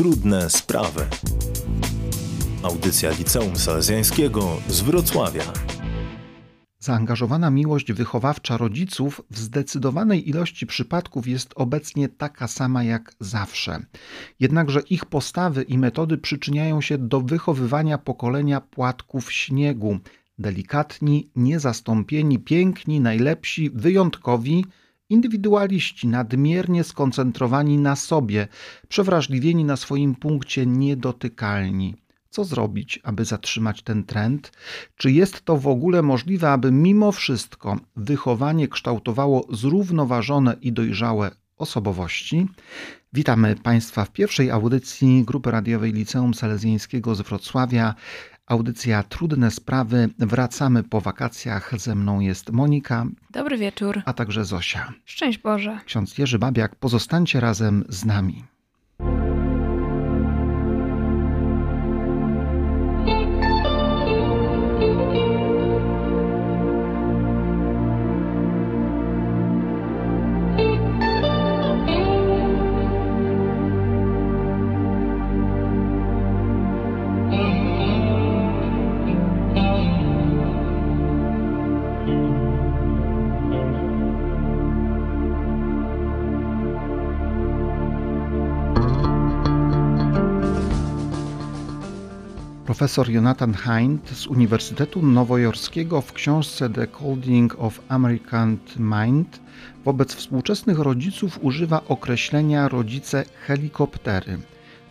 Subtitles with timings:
[0.00, 1.06] Trudne sprawy.
[2.62, 5.42] Audycja Liceum Salezjańskiego z Wrocławia.
[6.78, 13.78] Zaangażowana miłość wychowawcza rodziców w zdecydowanej ilości przypadków jest obecnie taka sama jak zawsze.
[14.40, 19.98] Jednakże ich postawy i metody przyczyniają się do wychowywania pokolenia płatków śniegu.
[20.38, 24.64] Delikatni, niezastąpieni, piękni, najlepsi, wyjątkowi,
[25.10, 28.48] indywidualiści, nadmiernie skoncentrowani na sobie,
[28.88, 31.94] przewrażliwieni na swoim punkcie, niedotykalni.
[32.30, 34.52] Co zrobić, aby zatrzymać ten trend?
[34.96, 42.48] Czy jest to w ogóle możliwe, aby mimo wszystko wychowanie kształtowało zrównoważone i dojrzałe osobowości?
[43.12, 47.94] Witamy Państwa w pierwszej audycji Grupy Radiowej Liceum Salezjańskiego z Wrocławia.
[48.50, 50.08] Audycja Trudne Sprawy.
[50.18, 51.80] Wracamy po wakacjach.
[51.80, 53.06] Ze mną jest Monika.
[53.30, 54.02] Dobry wieczór.
[54.04, 54.92] A także Zosia.
[55.04, 55.80] Szczęść Boże.
[55.86, 58.44] Ksiądz Jerzy Babiak, pozostańcie razem z nami.
[92.80, 99.40] Profesor Jonathan Hind z Uniwersytetu Nowojorskiego w książce The Coding of American Mind
[99.84, 104.38] wobec współczesnych rodziców używa określenia rodzice helikoptery.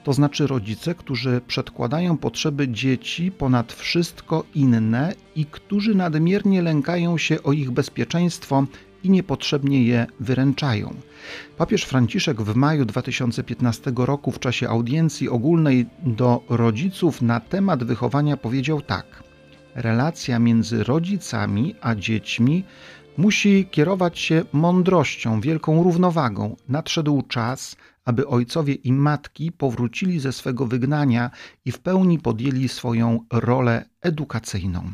[0.04, 7.44] To znaczy rodzice, którzy przedkładają potrzeby dzieci ponad wszystko inne i którzy nadmiernie lękają się
[7.44, 8.66] o ich bezpieczeństwo
[9.04, 10.96] i niepotrzebnie je wyręczają.
[11.58, 18.38] Papież Franciszek w maju 2015 roku w czasie audiencji ogólnej do rodziców na temat wychowania
[18.38, 19.24] powiedział tak:
[19.76, 22.64] Relacja między rodzicami a dziećmi
[23.18, 26.56] musi kierować się mądrością, wielką równowagą.
[26.68, 27.76] Nadszedł czas,
[28.06, 31.32] aby ojcowie i matki powrócili ze swego wygnania
[31.66, 34.94] i w pełni podjęli swoją rolę edukacyjną.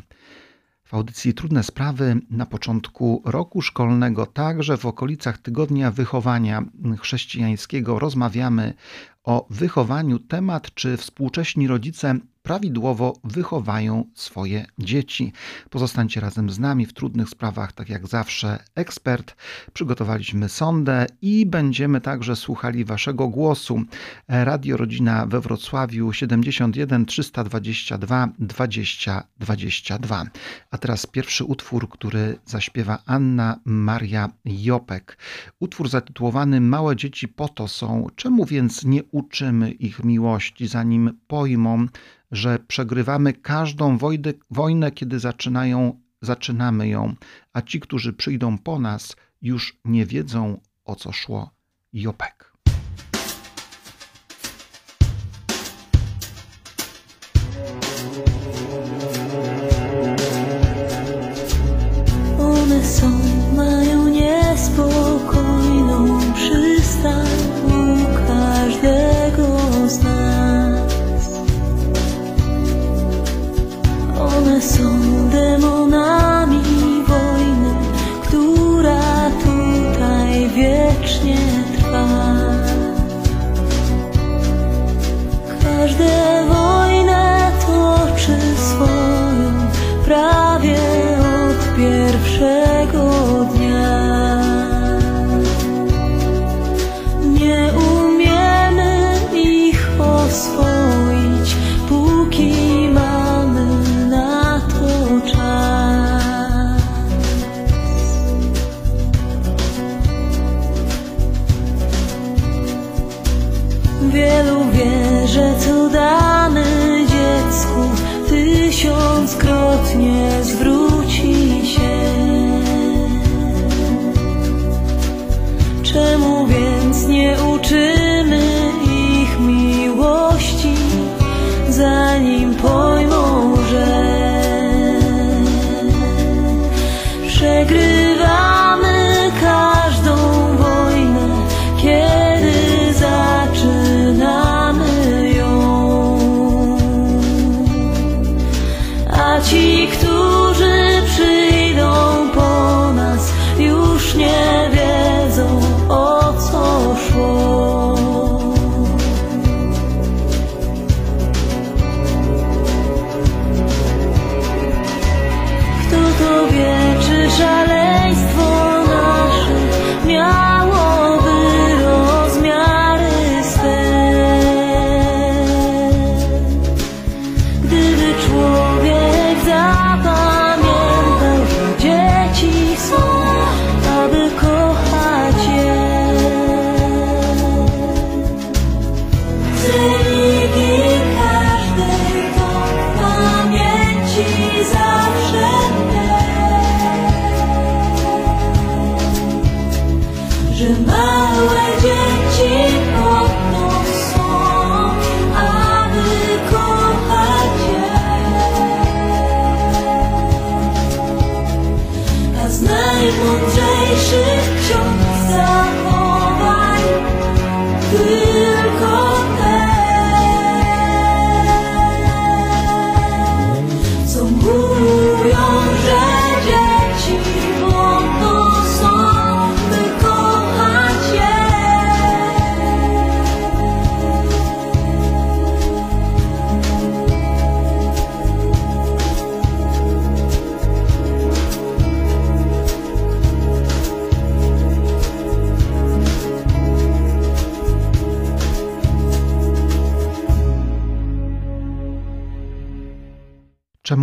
[0.86, 6.62] W audycji Trudne Sprawy na początku roku szkolnego, także w okolicach tygodnia wychowania
[7.00, 8.74] chrześcijańskiego, rozmawiamy
[9.26, 15.32] o wychowaniu, temat czy współcześni rodzice prawidłowo wychowają swoje dzieci.
[15.70, 19.36] Pozostańcie razem z nami w trudnych sprawach, tak jak zawsze, ekspert.
[19.72, 23.82] Przygotowaliśmy sondę i będziemy także słuchali Waszego głosu.
[24.28, 30.24] Radio Rodzina we Wrocławiu 71 322 20 22.
[30.70, 35.18] A teraz pierwszy utwór, który zaśpiewa Anna Maria Jopek.
[35.60, 38.06] Utwór zatytułowany Małe dzieci po to są.
[38.16, 41.86] Czemu więc nie uczymy ich miłości, zanim pojmą,
[42.30, 47.14] że przegrywamy każdą wojnę, wojnę, kiedy zaczynają, zaczynamy ją,
[47.52, 51.50] a ci, którzy przyjdą po nas, już nie wiedzą, o co szło.
[51.92, 52.55] Jopek.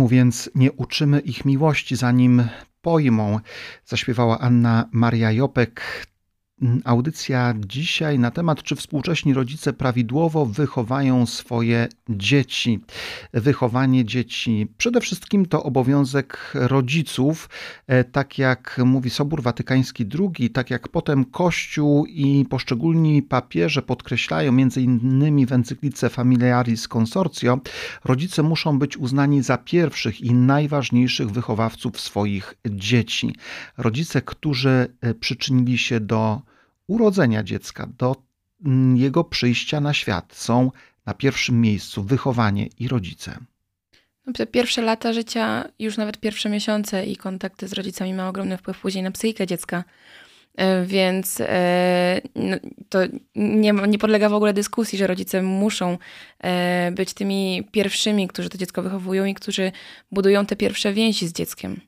[0.08, 2.48] Więc nie uczymy ich miłości, zanim
[2.82, 3.40] pojmą?
[3.84, 5.82] Zaśpiewała Anna Maria Jopek.
[6.84, 12.80] Audycja dzisiaj na temat, czy współcześni rodzice prawidłowo wychowają swoje dzieci.
[13.32, 17.48] Wychowanie dzieci przede wszystkim to obowiązek rodziców,
[17.86, 24.52] e, tak jak mówi Sobór Watykański II, tak jak potem Kościół i poszczególni papieże podkreślają,
[24.52, 27.58] między innymi w encyklice Familiaris Consortio,
[28.04, 33.34] rodzice muszą być uznani za pierwszych i najważniejszych wychowawców swoich dzieci.
[33.78, 36.53] Rodzice, którzy e, przyczynili się do
[36.86, 38.16] urodzenia dziecka, do
[38.64, 40.70] mm, jego przyjścia na świat są
[41.06, 43.38] na pierwszym miejscu wychowanie i rodzice.
[44.26, 48.56] No, te pierwsze lata życia, już nawet pierwsze miesiące i kontakty z rodzicami ma ogromny
[48.56, 49.84] wpływ później na psychikę dziecka.
[50.56, 52.56] E, więc e, no,
[52.88, 52.98] to
[53.34, 55.98] nie, nie podlega w ogóle dyskusji, że rodzice muszą
[56.38, 59.72] e, być tymi pierwszymi, którzy to dziecko wychowują i którzy
[60.12, 61.80] budują te pierwsze więzi z dzieckiem.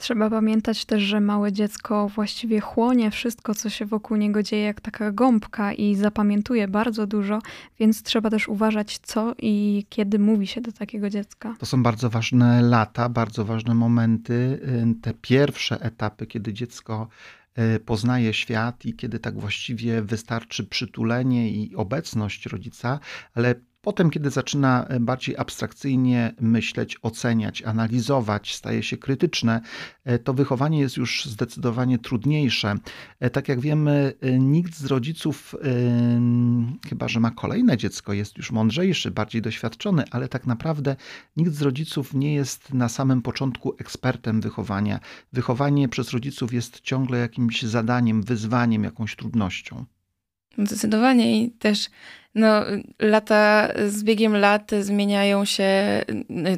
[0.00, 4.80] Trzeba pamiętać też, że małe dziecko właściwie chłonie wszystko, co się wokół niego dzieje, jak
[4.80, 7.38] taka gąbka i zapamiętuje bardzo dużo,
[7.78, 11.54] więc trzeba też uważać, co i kiedy mówi się do takiego dziecka.
[11.58, 17.08] To są bardzo ważne lata, bardzo ważne momenty, y, te pierwsze etapy, kiedy dziecko
[17.76, 23.00] y, poznaje świat i kiedy tak właściwie wystarczy przytulenie i obecność rodzica,
[23.34, 29.60] ale Potem, kiedy zaczyna e, bardziej abstrakcyjnie myśleć, oceniać, analizować, staje się krytyczne,
[30.04, 32.74] e, to wychowanie jest już zdecydowanie trudniejsze.
[33.20, 35.54] E, tak jak wiemy, nikt z rodziców,
[36.88, 40.96] chyba że ma kolejne dziecko, jest już mądrzejszy, bardziej doświadczony, ale tak naprawdę
[41.36, 45.00] nikt z rodziców nie jest na samym początku ekspertem wychowania.
[45.32, 49.84] Wychowanie przez rodziców jest ciągle jakimś zadaniem, wyzwaniem, jakąś trudnością.
[50.58, 51.90] Zdecydowanie i też
[52.34, 52.62] no,
[52.98, 55.72] lata, z biegiem lat zmieniają się,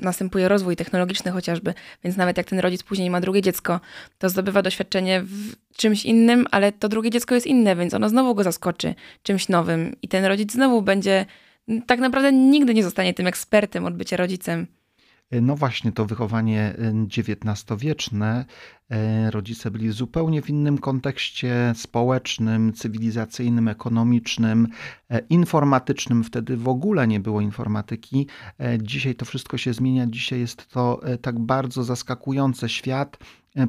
[0.02, 1.74] następuje rozwój technologiczny chociażby,
[2.04, 3.80] więc nawet jak ten rodzic później ma drugie dziecko,
[4.18, 8.34] to zdobywa doświadczenie w czymś innym, ale to drugie dziecko jest inne, więc ono znowu
[8.34, 11.26] go zaskoczy czymś nowym i ten rodzic znowu będzie,
[11.86, 14.66] tak naprawdę nigdy nie zostanie tym ekspertem od bycia rodzicem.
[15.32, 16.74] No właśnie, to wychowanie
[17.18, 18.44] XIX-wieczne.
[18.90, 24.68] E, rodzice byli zupełnie w innym kontekście społecznym, cywilizacyjnym, ekonomicznym,
[25.10, 26.24] e, informatycznym.
[26.24, 28.26] Wtedy w ogóle nie było informatyki.
[28.60, 30.06] E, dzisiaj to wszystko się zmienia.
[30.06, 32.68] Dzisiaj jest to tak bardzo zaskakujące.
[32.68, 33.18] Świat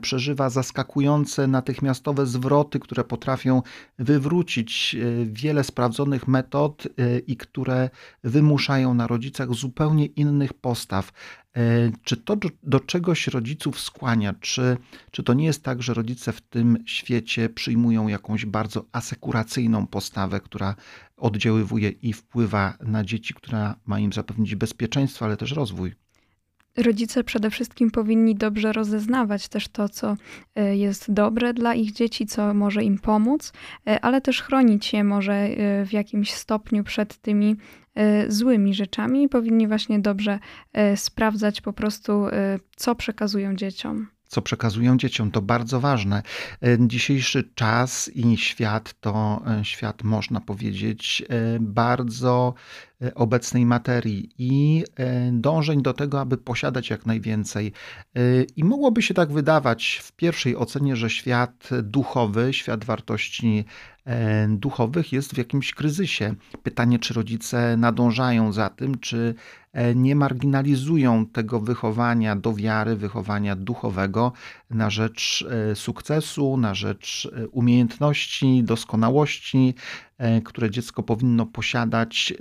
[0.01, 3.61] przeżywa zaskakujące, natychmiastowe zwroty, które potrafią
[3.99, 4.95] wywrócić
[5.25, 6.87] wiele sprawdzonych metod
[7.27, 7.89] i które
[8.23, 11.11] wymuszają na rodzicach zupełnie innych postaw.
[11.57, 14.33] E, czy to do, czegoś rodziców skłania?
[14.33, 14.77] Czy,
[15.11, 20.39] czy to nie jest tak, że rodzice w tym świecie przyjmują jakąś bardzo asekuracyjną postawę,
[20.39, 20.75] która
[21.17, 26.00] oddziaływuje i wpływa na dzieci, która ma im zapewnić bezpieczeństwo, ale też rozwój?
[26.77, 30.17] Rodzice przede wszystkim powinni dobrze rozeznawać też to, co
[30.55, 33.53] e, jest dobre dla ich dzieci, co może im pomóc,
[33.87, 35.49] e, ale też chronić je może
[35.85, 37.55] w jakimś stopniu przed tymi
[37.95, 39.29] E, złymi rzeczami.
[39.29, 40.39] Powinni właśnie dobrze
[40.73, 45.31] e, sprawdzać po prostu, e, co przekazują dzieciom co przekazują dzieciom.
[45.31, 46.23] To bardzo ważne.
[46.79, 51.23] Dzisiejszy czas i świat to świat, można powiedzieć,
[51.59, 52.53] bardzo
[53.15, 54.83] obecnej materii i
[55.31, 57.71] dążeń do tego, aby posiadać jak najwięcej.
[58.55, 63.65] I mogłoby się tak wydawać w pierwszej ocenie, że świat duchowy, świat wartości
[64.05, 66.35] E, duchowych jest w jakimś kryzysie.
[66.63, 69.35] Pytanie, czy rodzice nadążają za tym, czy
[69.73, 74.31] e, nie marginalizują tego wychowania do wiary, wychowania duchowego
[74.75, 79.73] na rzecz e, sukcesu, na rzecz umiejętności, doskonałości,
[80.45, 82.33] które dziecko powinno posiadać.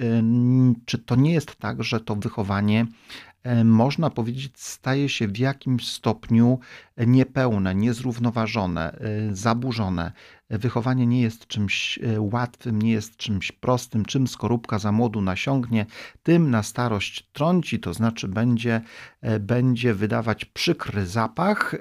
[0.84, 2.86] Czy to nie jest tak, że to wychowanie
[3.64, 6.58] można powiedzieć, staje się w jakimś stopniu
[6.96, 8.96] niepełne, niezrównoważone,
[9.32, 10.12] zaburzone.
[10.50, 14.04] Wychowanie nie jest czymś e, łatwym, nie jest czymś prostym.
[14.04, 15.86] Czym skorupka za młodu nasiągnie,
[16.22, 18.80] tym na starość trąci, to znaczy będzie,
[19.20, 21.74] e, będzie wydawać przykry zapach,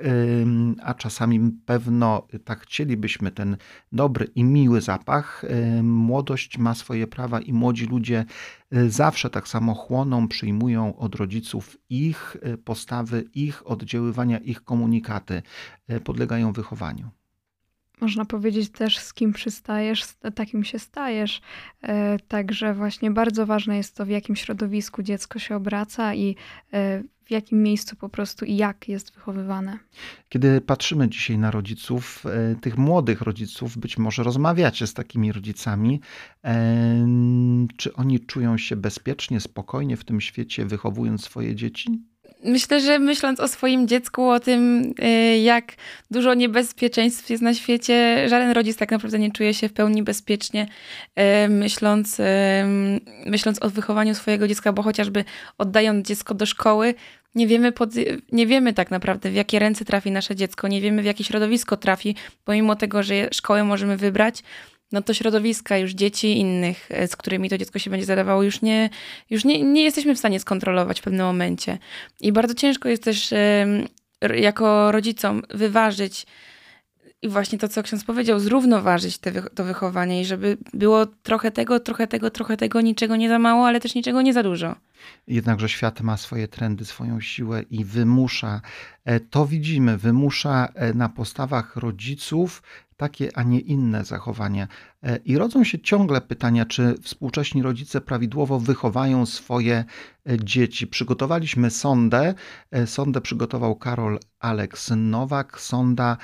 [0.84, 3.58] a czasami pewno tak chcielibyśmy ten
[3.92, 5.46] dobry i miły zapach.
[5.84, 8.26] Młodość ma swoje prawa i młodzi ludzie e,
[8.88, 15.42] zawsze tak samo chłoną, przyjmują od rodziców ich postawy, ich oddziaływania, ich komunikaty,
[16.04, 17.10] podlegają wychowaniu
[18.02, 20.04] można powiedzieć też, z kim przystajesz,
[20.36, 21.42] takim się stajesz.
[21.82, 26.36] E, także właśnie bardzo ważne jest to, w jakim środowisku dziecko się obraca i
[26.74, 29.78] e, w jakim miejscu po prostu i jak jest wychowywane.
[30.30, 36.02] Kiedy patrzymy dzisiaj na rodziców, e, tych młodych rodziców, być może rozmawiacie z takimi rodzicami,
[37.78, 42.02] czy oni czują się bezpiecznie, spokojnie w tym świecie, wychowując swoje dzieci?
[42.44, 45.74] Myślę, że myśląc o swoim dziecku, o tym, y, jak
[46.12, 50.68] dużo niebezpieczeństw jest na świecie, żaden rodzic tak naprawdę nie czuje się w pełni bezpiecznie,
[51.46, 52.24] y, myśląc, y,
[53.26, 55.26] myśląc o wychowaniu swojego dziecka, bo chociażby
[55.58, 56.94] oddając dziecko do szkoły,
[57.36, 57.90] nie wiemy, pod,
[58.32, 61.78] nie wiemy tak naprawdę, w jakie ręce trafi nasze dziecko, nie wiemy, w jakie środowisko
[61.78, 62.16] trafi,
[62.46, 64.44] pomimo tego, że szkołę możemy wybrać,
[64.92, 68.62] no to środowiska już dzieci innych, e, z którymi to dziecko się będzie zadawało, już
[68.62, 68.90] nie,
[69.30, 71.78] już nie, nie jesteśmy w stanie skontrolować w pewnym momencie.
[72.20, 73.34] I bardzo ciężko jest też
[74.22, 76.26] jako rodzicom wyważyć
[77.22, 81.80] i właśnie to, co ksiądz powiedział, zrównoważyć te, to wychowanie i żeby było trochę tego,
[81.80, 84.76] trochę tego, trochę tego, niczego nie za mało, ale też niczego nie za dużo.
[85.28, 88.62] Jednakże świat ma swoje trendy, swoją siłę i wymusza,
[89.06, 92.64] e, to widzimy, wymusza e, na postawach rodziców
[93.00, 94.68] takie, a nie inne zachowania.
[95.04, 99.86] E, I rodzą się ciągle pytania, czy współcześni rodzice prawidłowo wychowają swoje
[100.44, 100.88] dzieci.
[100.88, 102.34] Przygotowaliśmy sondę.
[102.86, 105.62] Sondę przygotował Karol Aleks Nowak.
[105.62, 106.18] Sonda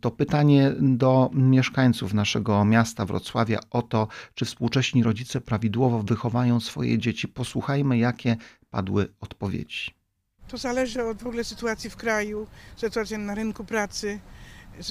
[0.00, 6.98] to pytanie do mieszkańców naszego miasta Wrocławia o to, czy współcześni rodzice prawidłowo wychowają swoje
[6.98, 7.28] dzieci.
[7.28, 8.36] Posłuchajmy, jakie
[8.70, 9.94] padły odpowiedzi.
[10.48, 14.20] To zależy od w ogóle sytuacji w kraju, sytuacji na rynku pracy,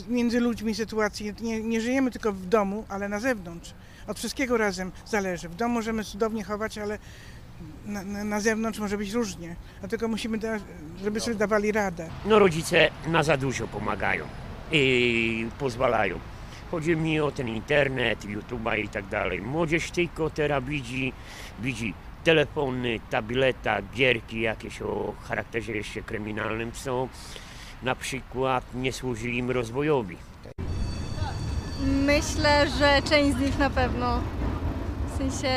[0.08, 1.34] między ludźmi sytuacji.
[1.42, 3.74] Nie, nie żyjemy tylko w domu, ale na zewnątrz.
[4.08, 5.50] Od wszystkiego razem zależy.
[5.50, 6.98] W domu możemy cudownie chować, ale
[7.86, 9.56] na, na, na zewnątrz może być różnie.
[9.80, 10.60] Dlatego musimy, da,
[11.04, 12.10] żeby sobie dawali radę.
[12.26, 14.26] No rodzice na za dużo pomagają
[14.72, 16.20] i pozwalają.
[16.72, 19.42] Chodzi mi o ten internet, YouTube'a i tak dalej.
[19.42, 21.14] Młodzież tylko teraz widzi,
[21.60, 21.94] widzi
[22.24, 27.08] telefony, tableta, gierki jakieś o charakterze jeszcze kryminalnym, co
[27.84, 30.18] na przykład nie służy im rozwojowi.
[32.06, 34.22] Myślę, że część z nich na pewno.
[35.14, 35.50] W sensie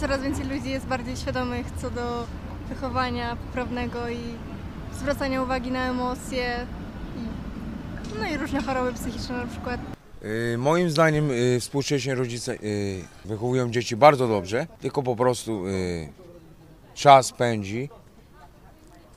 [0.00, 2.26] coraz więcej ludzi jest bardziej świadomych co do
[2.68, 4.18] wychowania poprawnego i
[4.92, 6.66] zwracania uwagi na emocje.
[7.16, 9.80] I, no i różne choroby psychiczne na przykład.
[10.54, 15.64] Y, moim zdaniem y, współcześni rodzice y, wychowują dzieci bardzo dobrze, tylko po prostu
[16.94, 17.88] czas pędzi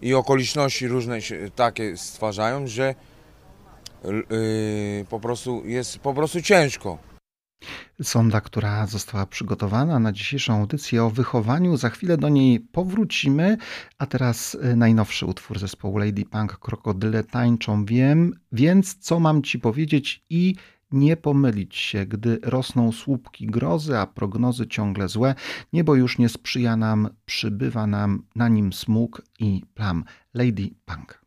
[0.02, 2.96] i okoliczności różne się takie stwarzają, że
[5.10, 6.98] po prostu jest po prostu ciężko.
[8.04, 11.78] Sonda, która została przygotowana na dzisiejszą audycję o wychowaniu.
[11.78, 13.58] Za chwilę do niej powrócimy.
[13.98, 17.86] A teraz najnowszy utwór zespołu Lady Punk Krokodyle tańczą.
[17.86, 20.56] Wiem, więc co mam ci powiedzieć i
[20.92, 25.36] nie pomylić się, gdy rosną słupki grozy, a prognozy ciągle złe.
[25.74, 30.04] Niebo już nie sprzyja nam, przybywa nam na nim smug i plam.
[30.34, 31.22] Lady Punk.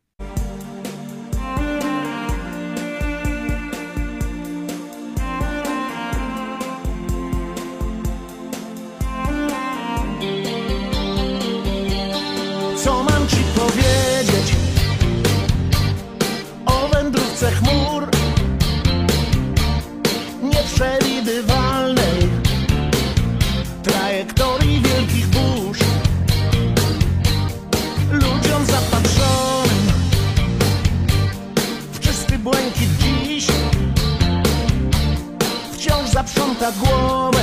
[36.64, 37.40] Zaprząta głowę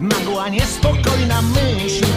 [0.00, 2.09] nagła niespokojna myśl.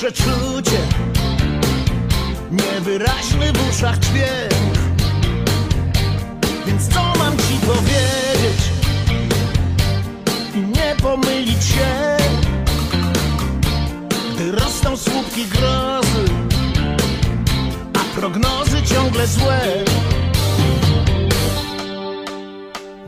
[0.00, 0.78] Przeczucie,
[2.50, 4.74] niewyraźny w uszach dźwięk.
[6.66, 8.60] Więc co mam ci powiedzieć
[10.54, 12.16] i nie pomylić się,
[14.34, 16.24] gdy rosną słupki grozy,
[17.94, 19.60] a prognozy ciągle złe.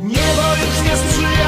[0.00, 1.41] Niebo już nie sprzyja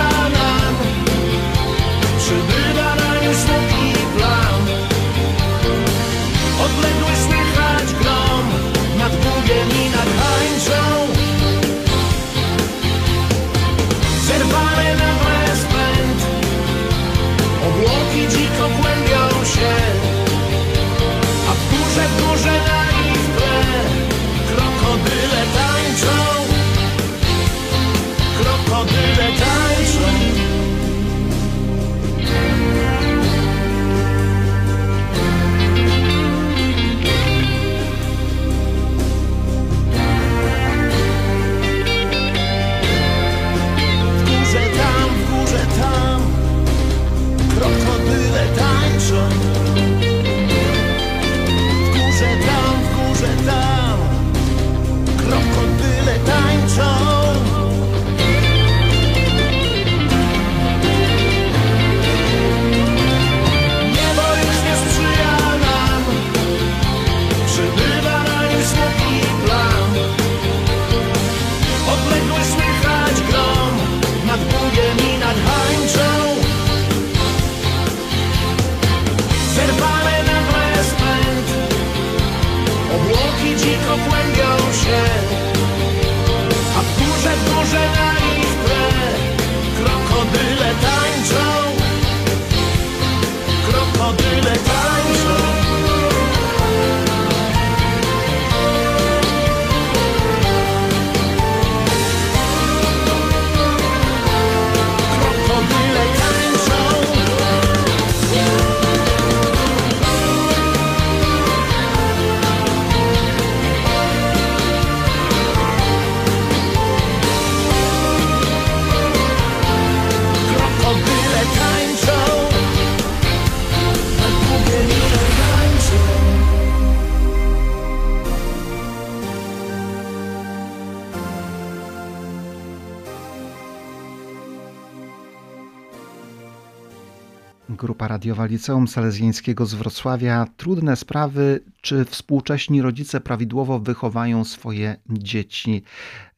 [138.24, 140.46] radiowa Liceum Salezjańskiego z Wrocławia.
[140.56, 145.82] Trudne sprawy, czy współcześni rodzice prawidłowo wychowają swoje dzieci.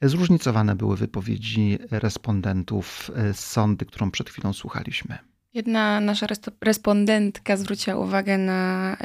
[0.02, 5.18] Zróżnicowane były wypowiedzi respondentów z sądy, którą przed chwilą słuchaliśmy.
[5.54, 6.26] Jedna nasza
[6.60, 8.96] respondentka zwróciła uwagę na,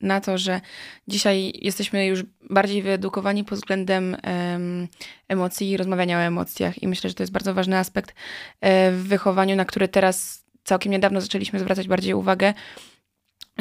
[0.00, 0.60] na to, że
[1.08, 4.88] dzisiaj jesteśmy już bardziej wyedukowani pod względem um,
[5.28, 6.82] emocji i rozmawiania o emocjach.
[6.82, 8.14] I myślę, że to jest bardzo ważny aspekt
[8.60, 12.54] e, w wychowaniu, na który teraz całkiem niedawno zaczęliśmy zwracać bardziej uwagę,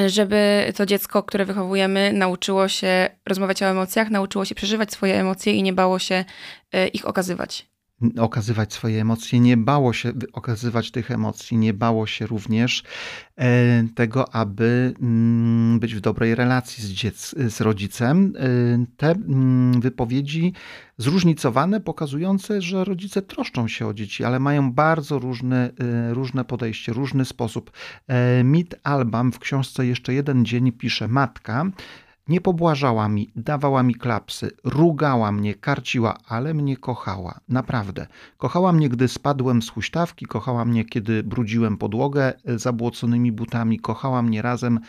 [0.08, 5.54] żeby to dziecko, które wychowujemy, nauczyło się rozmawiać o emocjach, nauczyło się przeżywać swoje emocje
[5.54, 6.26] i nie bało się
[6.72, 7.68] e, ich okazywać
[8.20, 12.84] okazywać swoje emocje, nie bało się okazywać tych emocji, nie bało się również
[13.38, 18.34] e, tego, aby mm, być w dobrej relacji z, dziec z rodzicem.
[18.36, 20.54] E, te mm, wypowiedzi
[20.98, 26.94] zróżnicowane, pokazujące, że rodzice troszczą się o dzieci, ale mają bardzo różne, e, różne podejście,
[26.94, 27.72] różny sposób.
[28.44, 31.66] Mit Albam w książce Jeszcze jeden dzień pisze matka,
[32.30, 37.40] nie pobłażała mi, dawała mi klapsy, rugała mnie, karciła, ale mnie kochała.
[37.50, 38.08] Naprawdę.
[38.38, 44.42] Kochała mnie, gdy spadłem z huśtawki, kochała mnie, kiedy brudziłem podłogę zabłoconymi butami, kochała mnie
[44.42, 44.80] razem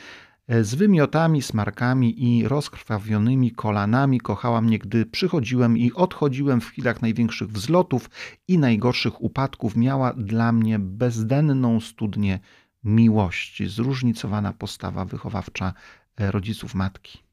[0.49, 4.21] e, z wymiotami, smarkami i rozkrwawionymi kolanami.
[4.21, 8.11] Kochała mnie, gdy przychodziłem i odchodziłem w chwilach największych wzlotów
[8.49, 9.77] i najgorszych upadków.
[9.77, 12.39] Miała dla mnie bezdenną studnię
[12.85, 13.67] miłości.
[13.67, 15.73] Zróżnicowana postawa wychowawcza
[16.17, 17.28] e, rodziców matki.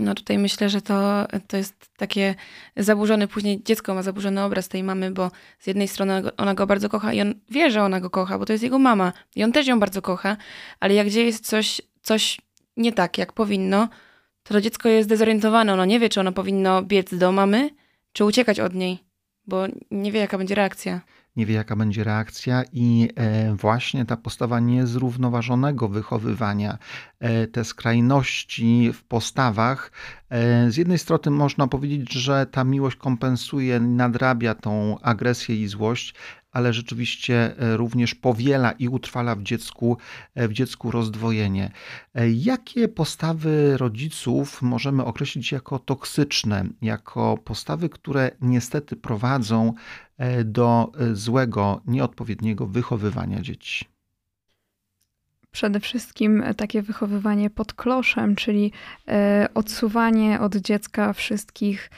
[0.00, 2.34] No tutaj myślę, że to, to jest takie
[2.76, 6.88] zaburzony, później dziecko ma zaburzony obraz tej mamy, bo z jednej strony ona go bardzo
[6.88, 9.52] kocha i on wie, że ona go kocha, bo to jest jego mama i on
[9.52, 10.36] też ją bardzo kocha,
[10.80, 12.40] ale jak dzieje jest coś, coś
[12.76, 13.88] nie tak, jak powinno,
[14.42, 17.70] to to dziecko jest dezorientowane, ono nie wie, czy ono powinno biec do mamy,
[18.12, 18.98] czy uciekać od niej,
[19.46, 21.00] bo nie wie, jaka będzie reakcja
[21.36, 26.78] nie wie jaka będzie reakcja i e, właśnie ta postawa niezrównoważonego wychowywania,
[27.20, 29.92] e, te skrajności w postawach,
[30.30, 36.14] e, z jednej strony można powiedzieć, że ta miłość kompensuje, nadrabia tą agresję i złość,
[36.52, 39.96] ale rzeczywiście również powiela i utrwala w dziecku,
[40.36, 41.70] w dziecku rozdwojenie.
[42.34, 49.74] Jakie postawy rodziców możemy określić jako toksyczne, jako postawy, które niestety prowadzą
[50.20, 53.84] E, do e, złego, nieodpowiedniego wychowywania dzieci?
[55.50, 58.72] Przede wszystkim takie wychowywanie pod kloszem, czyli
[59.08, 61.90] e, odsuwanie od dziecka wszystkich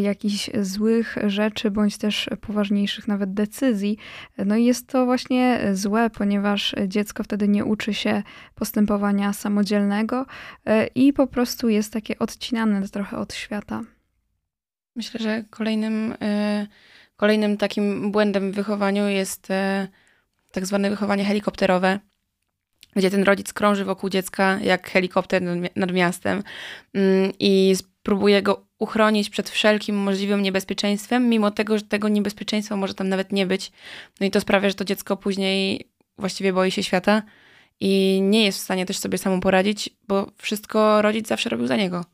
[0.00, 3.98] jakichś złych rzeczy, bądź też poważniejszych nawet decyzji.
[4.38, 8.22] No i jest to właśnie złe, ponieważ dziecko wtedy nie uczy się
[8.54, 10.26] postępowania samodzielnego
[10.94, 13.82] i po prostu jest takie odcinane trochę od świata.
[14.96, 16.14] Myślę, że kolejnym
[17.20, 19.88] Kolejnym takim błędem w wychowaniu jest e,
[20.52, 21.98] tak zwane wychowanie helikopterowe,
[22.96, 25.42] gdzie ten rodzic krąży wokół dziecka jak helikopter
[25.76, 26.42] nad miastem
[26.94, 32.94] mm, i spróbuje go uchronić przed wszelkim możliwym niebezpieczeństwem, mimo tego, że tego niebezpieczeństwa może
[32.94, 33.72] tam nawet nie być.
[34.20, 37.22] No i to sprawia, że to dziecko później właściwie boi się świata
[37.80, 41.76] i nie jest w stanie też sobie samemu poradzić, bo wszystko rodzic zawsze robił za
[41.76, 42.04] niego.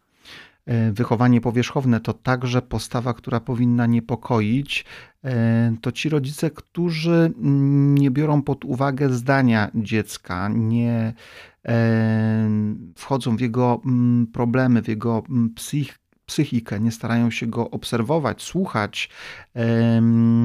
[0.66, 4.84] E, wychowanie powierzchowne to także postawa, która powinna niepokoić.
[5.24, 7.32] E, to ci rodzice, którzy
[7.94, 11.14] nie biorą pod uwagę zdania dziecka, nie
[11.64, 12.50] e,
[12.94, 18.42] wchodzą w jego mm, problemy, w jego mm, psych, psychikę, nie starają się go obserwować,
[18.42, 19.10] słuchać,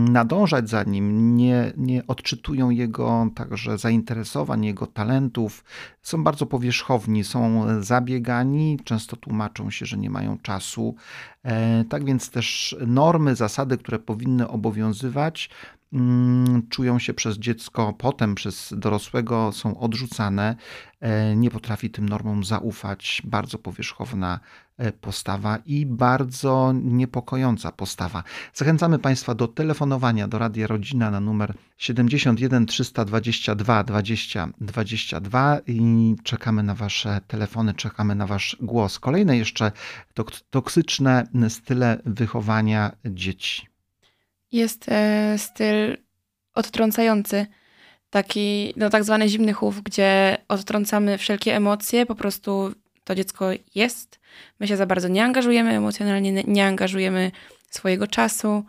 [0.09, 5.63] nadążać za nim, nie, nie odczytują jego także zainteresowań, jego talentów,
[6.01, 10.95] są bardzo powierzchowni, są zabiegani, często tłumaczą się, że nie mają czasu.
[11.43, 15.49] E, tak więc też normy, zasady, które powinny obowiązywać,
[16.69, 20.55] czują się przez dziecko, potem przez dorosłego są odrzucane,
[20.99, 24.39] e, nie potrafi tym normom zaufać, bardzo powierzchowna
[24.77, 28.23] e, postawa i bardzo niepokojąca postawa.
[28.53, 36.63] Zachęcamy Państwa do telefonowania do Radia Rodzina na numer 71 322 20 22 i czekamy
[36.63, 38.99] na Wasze telefony, czekamy na Wasz głos.
[38.99, 39.71] Kolejne jeszcze
[40.49, 43.70] toksyczne style wychowania dzieci.
[44.51, 45.97] Jest e, styl
[46.53, 47.45] odtrącający,
[48.09, 54.19] taki no, tak zwany zimny chów, gdzie odtrącamy wszelkie emocje, po prostu to dziecko jest,
[54.59, 57.31] my się za bardzo nie angażujemy emocjonalnie, nie angażujemy
[57.69, 58.63] swojego czasu.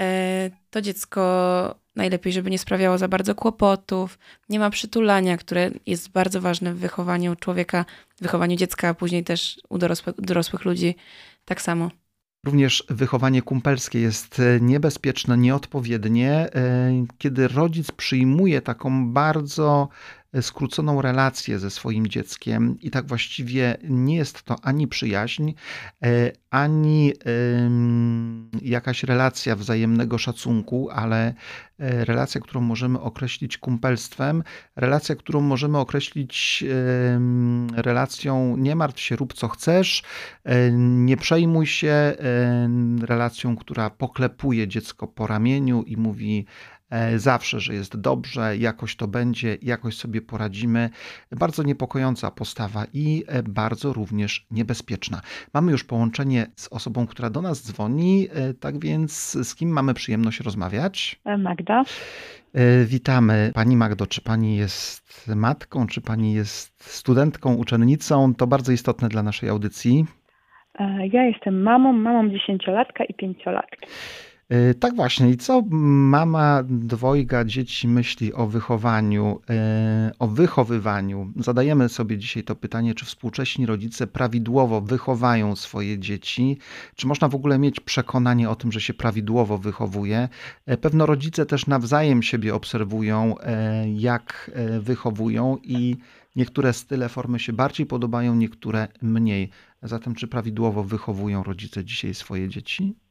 [0.00, 4.18] E, to dziecko najlepiej, żeby nie sprawiało za bardzo kłopotów,
[4.48, 7.84] nie ma przytulania, które jest bardzo ważne w wychowaniu człowieka,
[8.16, 10.94] w wychowaniu dziecka, a później też u dorosłych, dorosłych ludzi
[11.44, 11.90] tak samo.
[12.44, 16.50] Również wychowanie kumpelskie jest e, niebezpieczne, nieodpowiednie, e,
[17.18, 19.88] kiedy rodzic przyjmuje taką bardzo
[20.40, 25.52] skróconą relację ze swoim dzieckiem i tak właściwie nie jest to ani przyjaźń,
[26.50, 27.12] ani
[28.62, 31.34] jakaś relacja wzajemnego szacunku, ale
[31.78, 34.42] relacja, którą możemy określić kumpelstwem,
[34.76, 36.64] relacja, którą możemy określić
[37.76, 40.02] relacją nie martw się, rób co chcesz,
[40.72, 42.14] nie przejmuj się,
[43.00, 46.73] relacją, która poklepuje dziecko po ramieniu i mówi E,
[47.16, 50.90] zawsze, że jest dobrze, jakoś to będzie, jakoś sobie poradzimy.
[51.32, 55.20] Bardzo niepokojąca postawa i e, bardzo również niebezpieczna.
[55.54, 59.94] Mamy już połączenie z osobą, która do nas dzwoni, e, tak więc z kim mamy
[59.94, 61.20] przyjemność rozmawiać?
[61.38, 61.82] Magda.
[62.86, 63.50] Witamy.
[63.54, 68.34] Pani Magdo, czy pani jest matką, czy pani jest studentką, uczennicą?
[68.34, 70.04] To bardzo istotne dla naszej audycji.
[71.12, 73.86] Ja jestem mamą, mamą dziesięciolatka i pięciolatki.
[74.48, 75.30] E, tak właśnie.
[75.30, 81.32] I co mama dwojga dzieci myśli o wychowaniu, e, o wychowywaniu?
[81.36, 86.58] Zadajemy sobie dzisiaj to pytanie, czy współcześni rodzice prawidłowo wychowają swoje dzieci?
[86.96, 90.28] Czy można w ogóle mieć przekonanie o tym, że się prawidłowo wychowuje?
[90.66, 93.34] E, pewno rodzice też nawzajem siebie obserwują,
[93.94, 95.96] jak wychowują i
[96.36, 99.50] niektóre style, formy się bardziej podobają, niektóre mniej.
[99.82, 103.03] Zatem, czy prawidłowo wychowują rodzice dzisiaj swoje dzieci?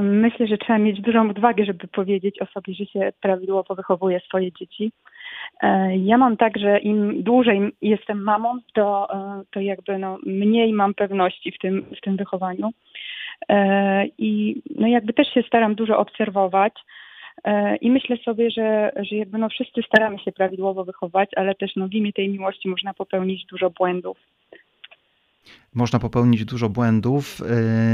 [0.00, 4.52] Myślę, że trzeba mieć dużą odwagę, żeby powiedzieć o sobie, że się prawidłowo wychowuje swoje
[4.52, 4.92] dzieci.
[5.62, 10.72] E, ja mam tak, że im dłużej jestem mamą, to, e, to jakby no, mniej
[10.72, 12.70] mam pewności w tym, w tym wychowaniu.
[13.48, 16.72] E, I no jakby też się staram dużo obserwować.
[17.80, 21.88] I myślę sobie, że, że jakby no wszyscy staramy się prawidłowo wychować, ale też no
[21.88, 24.18] w imię tej miłości można popełnić dużo błędów
[25.74, 27.40] można popełnić dużo błędów.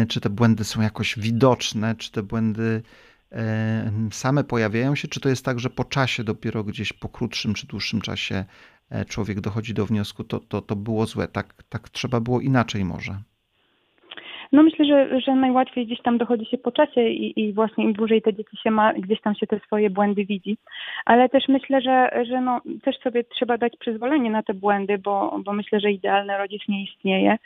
[0.03, 2.83] E, czy te błędy są jakoś widoczne, czy te błędy
[3.33, 7.55] e, same pojawiają się, czy to jest tak, że po czasie, dopiero gdzieś po krótszym
[7.55, 8.45] czy dłuższym czasie
[8.91, 12.85] e, człowiek dochodzi do wniosku, to, to, to było złe, tak, tak trzeba było inaczej
[12.85, 13.23] może.
[14.53, 17.93] No myślę, że, że najłatwiej gdzieś tam dochodzi się po czasie i, i właśnie im
[17.93, 20.57] dłużej te dzieci się ma, gdzieś tam się te swoje błędy widzi.
[21.05, 25.41] Ale też myślę, że, że no, też sobie trzeba dać przyzwolenie na te błędy, bo,
[25.45, 27.39] bo myślę, że idealny rodzic nie istnieje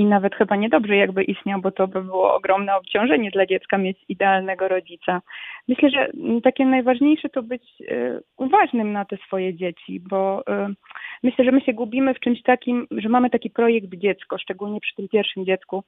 [0.00, 3.98] i nawet chyba niedobrze jakby istniał, bo to by było ogromne obciążenie dla dziecka mieć
[4.08, 5.22] idealnego rodzica.
[5.68, 6.10] Myślę, że
[6.42, 10.74] takie najważniejsze to być y, uważnym na te swoje dzieci, bo y,
[11.22, 14.94] myślę, że my się gubimy w czymś takim, że mamy taki projekt dziecko, szczególnie przy
[14.94, 15.84] tym pierwszym dziecku.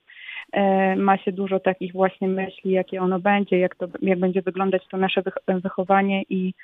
[0.56, 4.82] Y, ma się dużo takich właśnie myśli, jakie ono będzie, jak, to, jak będzie wyglądać
[4.90, 6.54] to nasze wychowanie i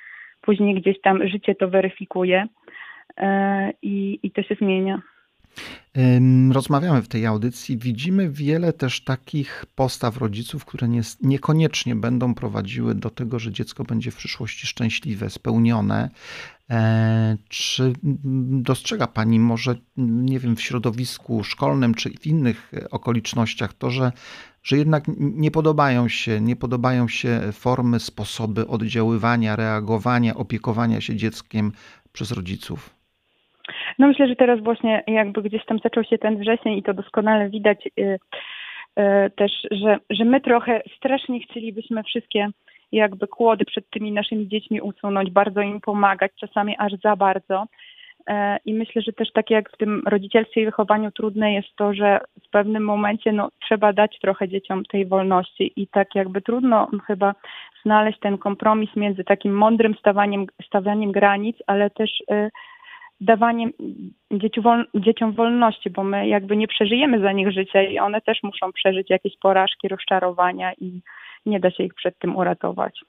[0.41, 2.47] później gdzieś tam życie to weryfikuje
[3.81, 5.01] i, i to się zmienia.
[6.51, 12.95] Rozmawiamy w tej audycji, widzimy wiele też takich postaw rodziców, które nie, niekoniecznie będą prowadziły
[12.95, 16.09] do tego, że dziecko będzie w przyszłości szczęśliwe, spełnione.
[16.69, 17.93] E, czy
[18.61, 24.11] dostrzega Pani może, nie wiem, w środowisku szkolnym czy w innych okolicznościach to, że,
[24.63, 31.71] że jednak nie podobają się, nie podobają się formy, sposoby oddziaływania, reagowania, opiekowania się dzieckiem
[32.13, 32.98] przez rodziców?
[33.99, 37.49] No myślę, że teraz właśnie jakby gdzieś tam zaczął się ten wrzesień i to doskonale
[37.49, 38.19] widać y,
[38.99, 42.47] y, też, że, że my trochę strasznie chcielibyśmy wszystkie
[42.91, 47.65] jakby kłody przed tymi naszymi dziećmi usunąć, bardzo im pomagać, czasami aż za bardzo.
[48.27, 51.93] E, I myślę, że też tak jak w tym rodzicielstwie i wychowaniu trudne jest to,
[51.93, 56.87] że w pewnym momencie no, trzeba dać trochę dzieciom tej wolności i tak jakby trudno
[57.07, 57.35] chyba
[57.85, 59.95] znaleźć ten kompromis między takim mądrym
[60.65, 62.49] stawianiem granic, ale też y,
[63.21, 63.71] dawaniem
[64.95, 69.09] dzieciom wolności, bo my jakby nie przeżyjemy za nich życia i one też muszą przeżyć
[69.09, 71.01] jakieś porażki, rozczarowania i
[71.45, 72.99] nie da się ich przed tym uratować.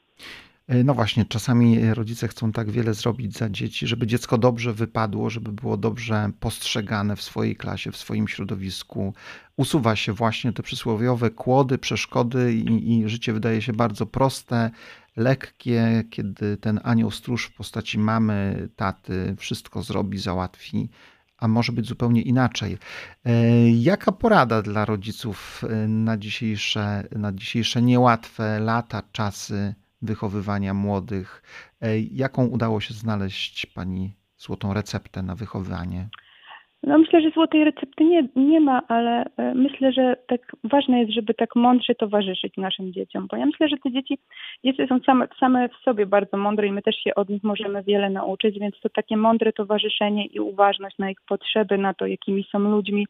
[0.70, 5.30] E, no właśnie, czasami rodzice chcą tak wiele zrobić za dzieci, żeby dziecko dobrze wypadło,
[5.30, 9.14] żeby było dobrze postrzegane w swojej klasie, w swoim środowisku.
[9.56, 14.70] Usuwa się właśnie te przysłowiowe kłody, przeszkody i, i życie wydaje się bardzo proste,
[15.20, 20.88] lekkie, kiedy ten anioł stróż w postaci mamy, taty wszystko zrobi, załatwi,
[21.36, 22.78] a może być zupełnie inaczej.
[23.24, 31.42] E, jaka porada dla rodziców e, na dzisiejsze, na dzisiejsze niełatwe lata, czasy wychowywania młodych?
[31.80, 36.08] E, jaką udało się znaleźć Pani złotą receptę na wychowywanie?
[36.82, 41.12] No myślę, że złotej recepty nie, nie ma, ale e, myślę, że tak ważne jest,
[41.12, 44.18] żeby tak mądrze towarzyszyć naszym dzieciom, bo ja myślę, że te dzieci,
[44.64, 47.82] dzieci są same, same w sobie bardzo mądre i my też się od nich możemy
[47.82, 52.44] wiele nauczyć, więc to takie mądre towarzyszenie i uważność na ich potrzeby, na to, jakimi
[52.52, 53.06] są ludźmi,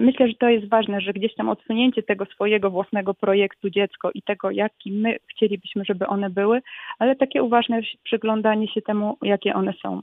[0.00, 4.22] Myślę, że to jest ważne, że gdzieś tam odsunięcie tego swojego własnego projektu dziecko i
[4.22, 6.62] tego, jaki my chcielibyśmy, żeby one były,
[6.98, 10.00] ale takie uważne przyglądanie się temu, jakie one są.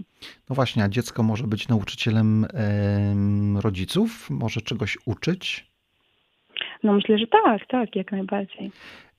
[0.49, 5.65] No właśnie, a dziecko może być nauczycielem em, rodziców, może czegoś uczyć.
[6.83, 8.71] No myślę, że tak, tak, jak najbardziej.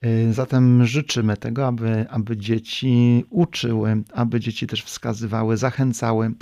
[0.05, 6.33] Y, Zatem życzymy tego, aby, aby dzieci uczyły, aby dzieci też wskazywały, zachęcały y,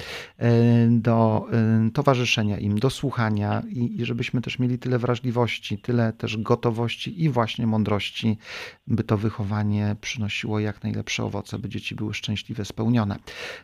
[0.90, 1.46] do
[1.88, 7.24] y, towarzyszenia im, do słuchania i, i żebyśmy też mieli tyle wrażliwości, tyle też gotowości
[7.24, 8.38] i właśnie mądrości,
[8.86, 13.16] by to wychowanie przynosiło jak najlepsze owoce, by dzieci były szczęśliwe, spełnione.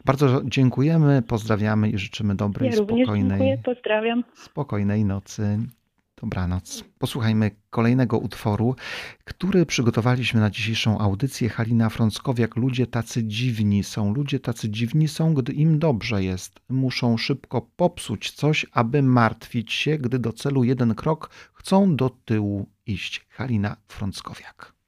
[0.04, 3.58] Bardzo dziękujemy, pozdrawiamy i życzymy dobrej, Ja spokojnej, dziękuję,
[4.34, 5.58] spokojnej nocy.
[6.20, 6.84] Dobranoc.
[6.98, 8.76] Posłuchajmy kolejnego utworu,
[9.24, 11.48] który przygotowaliśmy na dzisiejszą audycję.
[11.48, 12.56] Halina Frąckowiak.
[12.56, 14.14] Ludzie tacy dziwni są.
[14.14, 16.60] Ludzie tacy dziwni są, gdy im dobrze jest.
[16.68, 22.66] Muszą szybko popsuć coś, aby martwić się, gdy do celu jeden krok chcą do tyłu
[22.86, 23.26] iść.
[23.30, 24.79] Halina Frąckowiak.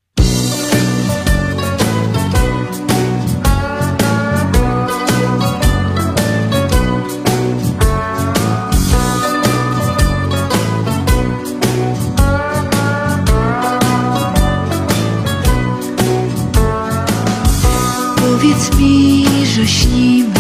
[18.42, 19.24] Powiedz mi,
[19.55, 20.35] że śnimy,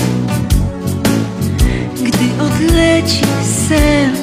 [2.02, 3.22] gdy odleci
[3.68, 4.16] sen.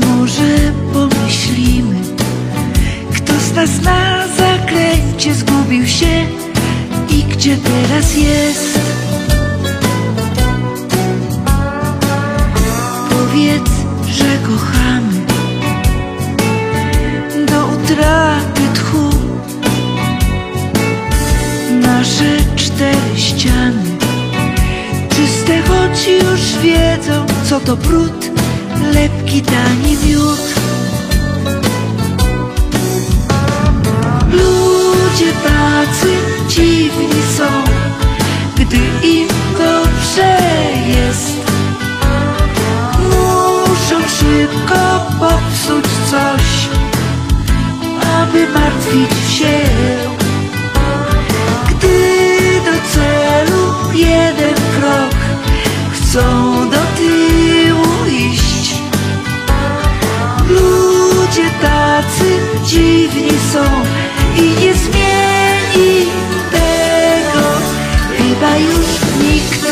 [0.00, 1.96] Może pomyślimy,
[3.14, 6.26] kto z nas na zakręcie zgubił się
[7.10, 8.78] i gdzie teraz jest.
[13.10, 13.70] Powiedz,
[14.08, 15.26] że kochamy
[17.46, 19.03] do utraty tchu
[22.04, 23.98] nasze cztery ściany.
[25.08, 28.30] Czyste, choć już wiedzą, co to brud
[28.94, 30.40] Lepki, tani miód.
[34.30, 36.12] Ludzie tacy
[36.48, 37.44] dziwni są
[38.56, 40.38] Gdy im dobrze
[40.86, 41.34] jest.
[42.98, 46.68] Muszą szybko popsuć coś
[48.20, 50.13] Aby martwić się
[56.14, 58.74] chcą do tyłu iść.
[60.48, 63.64] Ludzie tacy dziwni są
[64.36, 66.06] i nie zmieni
[66.52, 67.46] tego
[68.18, 68.86] chyba już
[69.22, 69.64] nikt.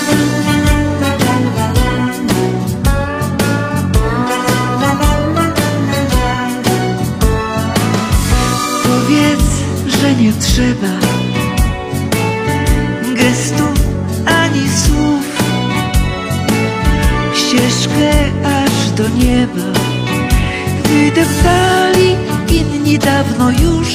[8.82, 9.50] Powiedz,
[9.86, 11.21] że nie trzeba
[19.02, 19.68] do nieba.
[20.88, 22.16] Wydeptali
[22.48, 23.88] inni dawno już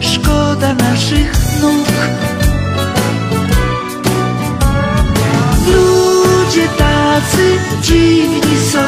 [0.00, 1.88] Szkoda naszych nóg.
[5.66, 7.46] Ludzie tacy
[7.82, 8.86] dziwni są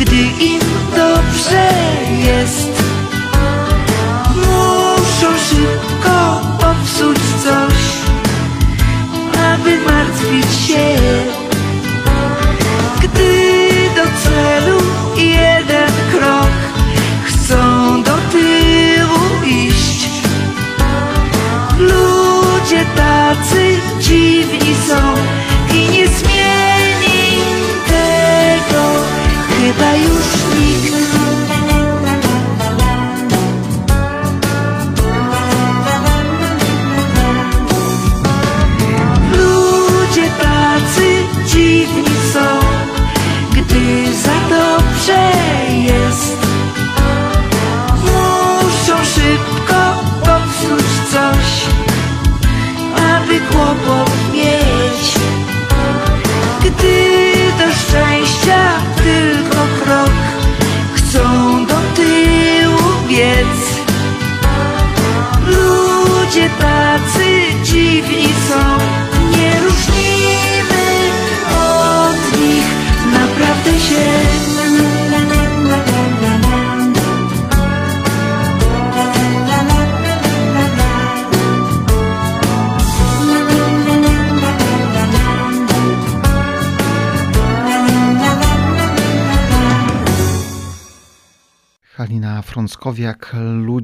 [0.00, 0.60] Gdy im
[0.96, 1.68] dobrze
[2.26, 2.82] jest.
[4.36, 8.00] Muszą szybko popsuć coś
[9.52, 11.29] aby martwić się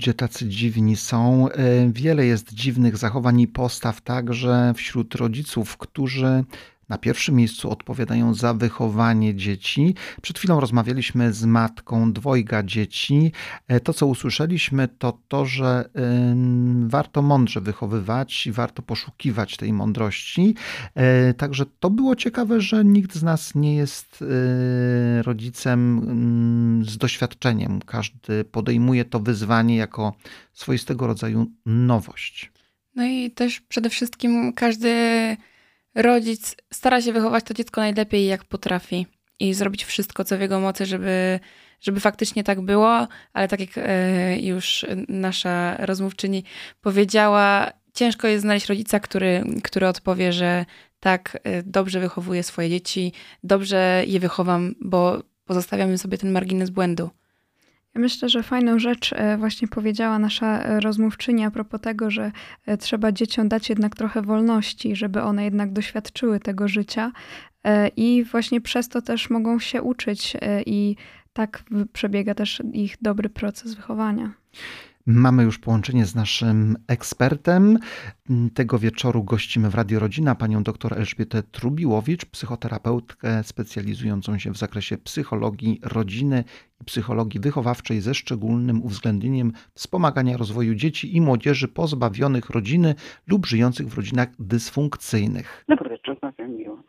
[0.07, 1.49] ludzie tacy dziwni są.
[1.49, 6.45] E, Wiele jest dziwnych zachowań i postaw także wśród rodziców, którzy
[6.89, 9.95] na pierwszym miejscu odpowiadają za wychowanie dzieci.
[10.23, 13.33] Przed chwilą rozmawialiśmy z matką dwojga dzieci.
[13.69, 15.91] E, to, co usłyszeliśmy, to to, że
[16.87, 20.55] warto mądrze wychowywać i warto poszukiwać tej mądrości.
[20.95, 27.81] E, także to było ciekawe, że nikt z nas nie jest e, rodzicem z doświadczeniem.
[27.87, 30.15] Każdy podejmuje to wyzwanie jako
[30.53, 32.53] swoistego rodzaju nowość.
[32.95, 34.91] No i też przede wszystkim każdy
[35.97, 39.07] rodzic stara się wychować to dziecko najlepiej, jak potrafi
[39.41, 41.41] i zrobić wszystko, co w jego mocy, żeby,
[41.81, 46.45] żeby faktycznie tak było, ale tak jak e, już nasza rozmówczyni
[46.81, 50.65] powiedziała, ciężko jest znaleźć rodzica, który, który odpowie, że
[51.01, 57.11] tak, e, dobrze wychowuję swoje dzieci, dobrze je wychowam, bo pozostawiamy sobie ten margines błędu.
[57.97, 62.33] Myślę, że fajną rzecz e, właśnie powiedziała nasza e, rozmówczyni a propos tego, że
[62.67, 67.13] e, trzeba dzieciom dać jednak trochę wolności, żeby one jednak doświadczyły tego życia
[67.97, 70.37] i właśnie przez to też mogą się uczyć
[70.67, 70.97] i
[71.33, 74.33] tak przebiega też ich dobry proces wychowania.
[75.09, 77.79] Mamy już połączenie z naszym ekspertem.
[78.55, 84.99] Tego wieczoru gościmy w Radio Rodzina panią dr Elżbietę Trubiłowicz, psychoterapeutkę specjalizującą się w zakresie
[84.99, 86.45] psychologii rodziny
[86.81, 92.95] i psychologii wychowawczej ze szczególnym uwzględnieniem wspomagania rozwoju dzieci i młodzieży pozbawionych rodziny
[93.27, 95.65] lub żyjących w rodzinach dysfunkcyjnych.
[95.69, 96.16] Dobry wieczór.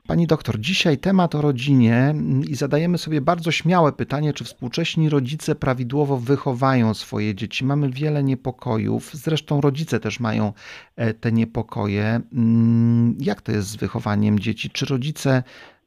[0.08, 2.14] Pani doktor, dzisiaj temat o rodzinie
[2.50, 7.66] i zadajemy sobie bardzo śmiałe pytanie, czy współcześni rodzice prawidłowo wychowają swoje dzieci.
[7.66, 10.54] Mamy wiele niepokojów, zresztą rodzice też mają
[10.96, 12.22] e, te niepokoje.
[12.34, 14.70] Mm, jak to jest z wychowaniem dzieci?
[14.70, 15.44] Czy rodzice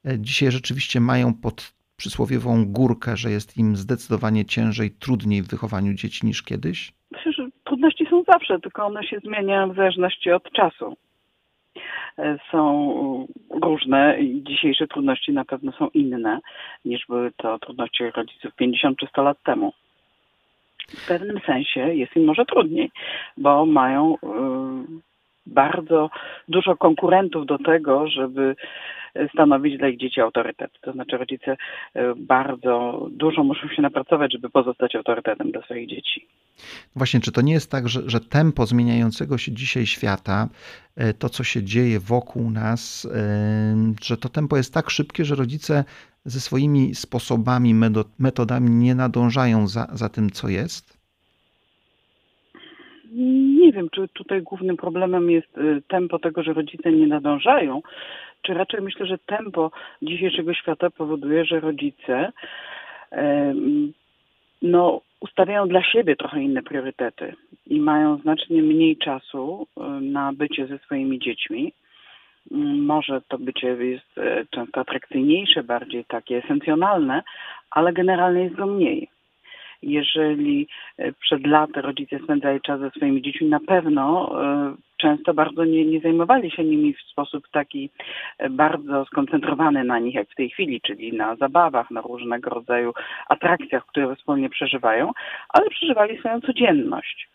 [0.07, 5.95] e, dzisiaj rzeczywiście mają pod przysłowiową górkę, że jest im zdecydowanie ciężej, trudniej w wychowaniu
[5.95, 6.93] dzieci niż kiedyś?
[7.65, 10.97] Trudności są zawsze, tylko one się zmieniają w zależności od czasu.
[12.19, 13.27] E, są
[13.63, 16.41] różne i dzisiejsze trudności na pewno są inne
[16.85, 19.73] niż były to trudności rodziców 50 czy 100 lat temu.
[20.89, 22.91] W pewnym sensie jest im może trudniej,
[23.37, 24.19] bo mają y,
[25.47, 26.11] bardzo
[26.49, 28.57] dużo konkurentów do tego, żeby
[29.35, 30.71] stanowić dla ich dzieci autorytet.
[30.81, 31.57] To znaczy rodzice
[31.95, 36.27] e, bardzo dużo muszą się napracować, żeby pozostać autorytetem dla swoich dzieci.
[36.97, 40.49] Właśnie, czy to nie jest tak, że, że tempo zmieniającego się dzisiaj świata,
[40.97, 45.35] e, to co się dzieje wokół nas, e, że to tempo jest tak szybkie, że
[45.35, 45.85] rodzice
[46.25, 47.75] ze swoimi sposobami,
[48.19, 51.01] metodami nie nadążają za, za tym, co jest?
[53.61, 55.49] Nie wiem, czy tutaj głównym problemem jest
[55.89, 57.83] tempo tego, że rodzice nie nadążają,
[58.43, 59.71] czy raczej myślę, że tempo
[60.03, 62.33] dzisiejszego świata powoduje, że rodzice
[64.63, 67.35] no, ustawiają dla siebie trochę inne priorytety
[67.67, 69.67] i mają znacznie mniej czasu
[70.01, 71.73] na bycie ze swoimi dziećmi.
[72.53, 77.23] Mm, może to bycie jest e, często atrakcyjniejsze, bardziej takie esencjonalne,
[77.71, 79.09] ale generalnie jest go mniej
[79.83, 80.69] jeżeli
[80.99, 85.85] e, przed laty rodzice spędzali czas ze swoimi dziećmi, na pewno e, często bardzo nie,
[85.85, 87.91] nie zajmowali się nimi w sposób taki
[88.39, 92.93] e, bardzo skoncentrowany na nich, jak w tej chwili, czyli na zabawach, na różnego rodzaju
[93.29, 95.11] atrakcjach, które wspólnie przeżywają,
[95.49, 97.29] ale przeżywali swoją codzienność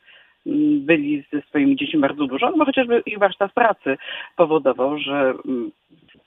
[0.46, 3.98] mm, byli ze swoimi dziećmi bardzo dużo, no bo chociażby ich warsztat pracy
[4.36, 5.72] powodował, że mm,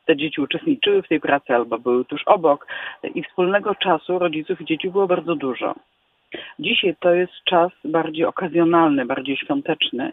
[0.05, 2.67] te dzieci uczestniczyły w tej pracy albo były tuż obok
[3.15, 5.75] i wspólnego czasu rodziców i dzieci było bardzo dużo.
[6.59, 10.13] Dzisiaj to jest czas bardziej okazjonalny, bardziej świąteczny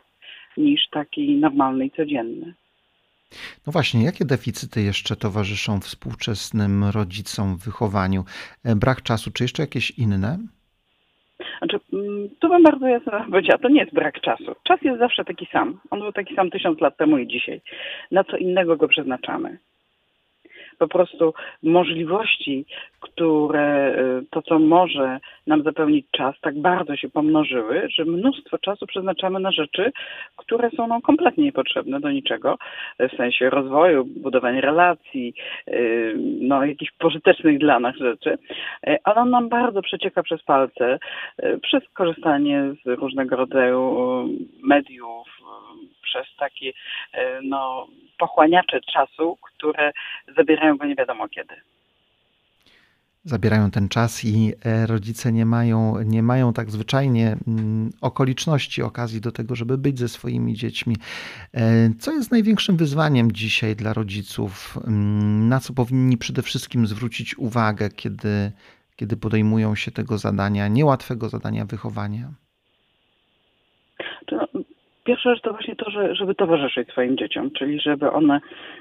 [0.58, 2.54] niż taki normalny i codzienny.
[3.68, 8.24] No właśnie, jakie deficyty jeszcze towarzyszą współczesnym rodzicom w wychowaniu?
[8.66, 10.38] E, brak czasu, czy jeszcze jakieś inne?
[11.58, 14.56] Znaczy, mm, tu bym bardzo jasno powiedziała, to nie jest brak czasu.
[14.64, 15.80] Czas jest zawsze taki sam.
[15.92, 17.62] On był taki sam tysiąc lat temu i dzisiaj.
[18.12, 19.58] Na co innego go przeznaczamy
[20.78, 22.66] po prostu możliwości,
[23.00, 28.88] które y, to, co może nam zapełnić czas, tak bardzo się pomnożyły, że mnóstwo czasu
[28.88, 29.92] przeznaczamy na rzeczy,
[30.36, 32.58] które są nam kompletnie niepotrzebne do niczego,
[33.00, 35.34] w sensie rozwoju, budowania relacji,
[35.68, 38.38] y, no jakichś pożytecznych dla nas rzeczy,
[38.88, 41.00] y, ale on nam bardzo przecieka przez palce,
[41.62, 43.96] przez korzystanie z różnego rodzaju
[44.64, 45.35] mediów,
[46.16, 46.72] przez takie
[47.44, 47.88] no,
[48.18, 49.92] pochłaniacze czasu, które
[50.38, 51.56] zabierają go nie wiadomo kiedy
[53.26, 59.22] zabierają ten czas i e, rodzice nie mają, nie mają tak zwyczajnie mm, okoliczności, okazji
[59.22, 60.98] do tego, żeby być ze swoimi dziećmi.
[61.54, 64.78] E, co jest największym wyzwaniem dzisiaj dla rodziców?
[64.88, 68.52] Mm, na co powinni przede wszystkim zwrócić uwagę, kiedy,
[68.96, 72.45] kiedy podejmują się tego zadania, niełatwego zadania wychowania?
[75.06, 78.40] Pierwsza rzecz to właśnie to, że, żeby towarzyszyć swoim dzieciom, czyli żeby one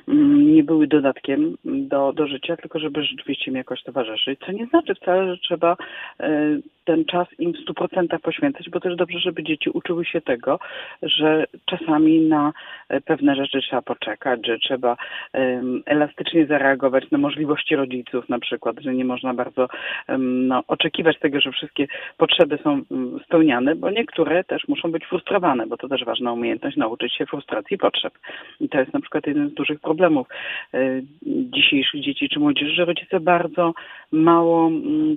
[0.09, 4.67] mm, nie były dodatkiem do, do życia, tylko żeby rzeczywiście im jakoś towarzyszyć, co nie
[4.67, 5.77] znaczy wcale, że trzeba
[6.21, 10.59] e, ten czas im w 100% poświęcać, bo też dobrze, żeby dzieci uczyły się tego,
[11.03, 12.53] że czasami na
[12.89, 14.97] e, pewne rzeczy trzeba poczekać, że trzeba
[15.33, 19.69] em, elastycznie zareagować na możliwości rodziców na przykład, że nie można bardzo
[20.09, 25.05] em, no, oczekiwać tego, że wszystkie potrzeby są mm, spełniane, bo niektóre też muszą być
[25.07, 28.19] frustrowane, bo to też ważna umiejętność nauczyć się frustracji potrzeb.
[28.61, 30.27] I to jest na przykład jeden z dużych problemów
[30.75, 33.75] e, dzisiejszych dzieci czy młodzieży, że rodzice bardzo
[34.13, 35.17] mało mm,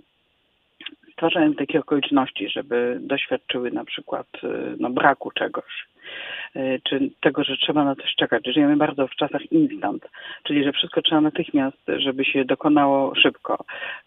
[1.18, 4.48] stwarzają takie okoliczności, żeby doświadczyły na przykład y,
[4.80, 5.88] no, braku czegoś,
[6.56, 8.44] y, czy tego, że trzeba na coś czekać.
[8.46, 10.10] Żyjemy bardzo w czasach instant,
[10.44, 13.58] czyli że wszystko trzeba natychmiast, żeby się dokonało szybko.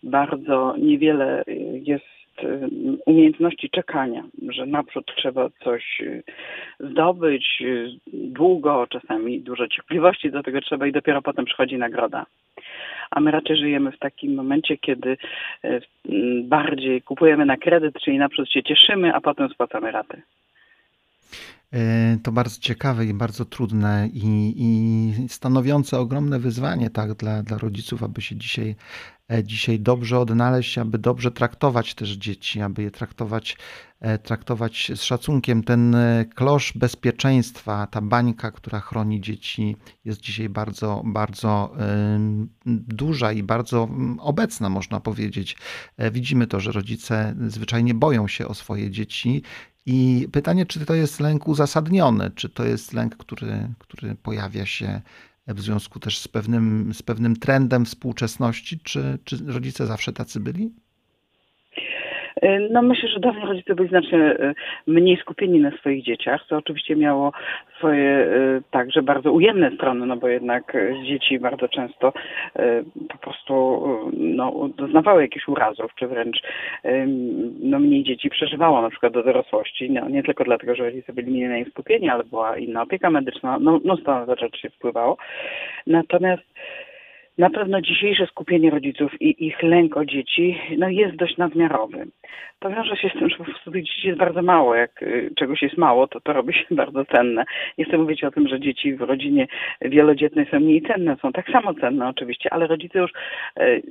[0.03, 1.45] Bardzo niewiele
[1.83, 2.20] jest y,
[3.07, 6.03] umiejętności czekania, że naprzód trzeba coś
[6.81, 7.63] zdobyć
[8.13, 12.27] długo, czasami dużo cierpliwości do tego trzeba i dopiero potem przychodzi nagroda
[13.11, 15.17] a my raczej żyjemy w takim momencie, kiedy
[15.65, 15.81] e,
[16.43, 20.23] bardziej kupujemy na kredyt, czyli naprzód się cieszymy, a potem spłacamy raty.
[21.73, 27.59] E, to bardzo ciekawe i bardzo trudne i, i stanowiące ogromne wyzwanie tak, dla, dla
[27.59, 28.77] rodziców, aby się dzisiaj,
[29.33, 33.57] e, dzisiaj dobrze odnaleźć, aby dobrze traktować też dzieci, aby je traktować,
[34.01, 35.63] e, traktować z szacunkiem.
[35.63, 35.97] Ten
[36.35, 41.75] klosz bezpieczeństwa, ta bańka, która chroni dzieci, jest dzisiaj bardzo, bardzo
[42.67, 45.57] duża i bardzo obecna, można powiedzieć.
[46.13, 49.43] Widzimy to, że rodzice zwyczajnie boją się o swoje dzieci
[49.87, 55.01] i pytanie, czy to jest lęk uzasadniony, czy to jest lęk, który, który pojawia się
[55.47, 60.75] w związku też z pewnym, z pewnym trendem współczesności, czy, czy rodzice zawsze tacy byli?
[62.45, 64.55] Y, no myślę, że dawniej rodzice byli znacznie y,
[64.87, 67.33] mniej skupieni na swoich dzieciach, co oczywiście miało
[67.79, 72.13] swoje y, także bardzo ujemne strony, no bo jednak dzieci bardzo często
[73.09, 73.83] po prostu
[74.13, 76.43] no, doznawały jakichś urazów, czy wręcz
[77.61, 81.31] no, mniej dzieci przeżywało na przykład do dorosłości, no, nie tylko dlatego, że rodzice byli
[81.31, 85.17] mniej na nie skupieni, ale była inna opieka medyczna, no, no to rzeczy się wpływało.
[85.87, 86.43] Natomiast
[87.41, 92.07] na pewno dzisiejsze skupienie rodziców i ich lęk o dzieci no jest dość nadmiarowy.
[92.59, 94.75] To wiąże się z tym, że po prostu dzieci jest bardzo mało.
[94.75, 97.45] Jak y, czegoś jest mało, to to robi się bardzo cenne.
[97.79, 99.47] Nie chcę mówić o tym, że dzieci w rodzinie
[99.81, 101.17] wielodzietnej są mniej cenne.
[101.23, 103.11] Są tak samo cenne oczywiście, ale rodzice już
[103.61, 103.83] y,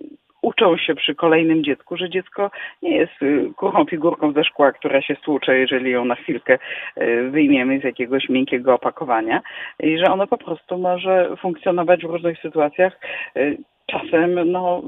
[0.41, 5.01] uczą się przy kolejnym dziecku, że dziecko nie jest y, kruchą figurką ze szkła, która
[5.01, 6.57] się stłucze, jeżeli ją na chwilkę
[6.97, 9.41] y, wyjmiemy z jakiegoś miękkiego opakowania
[9.79, 12.99] i że ono po prostu może funkcjonować w różnych sytuacjach,
[13.37, 14.81] y, czasem no,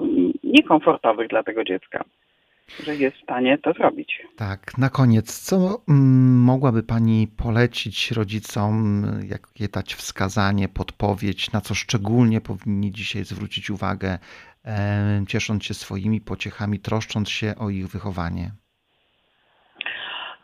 [0.44, 2.04] niekomfortowych dla tego dziecka
[2.80, 4.22] że jest w stanie to zrobić.
[4.36, 11.76] Tak, na koniec, co mm, mogłaby Pani polecić rodzicom, jakie dać wskazanie, podpowiedź, na co
[11.76, 14.20] szczególnie powinni dzisiaj zwrócić uwagę
[15.28, 18.52] ciesząc się swoimi pociechami, troszcząc się o ich wychowanie?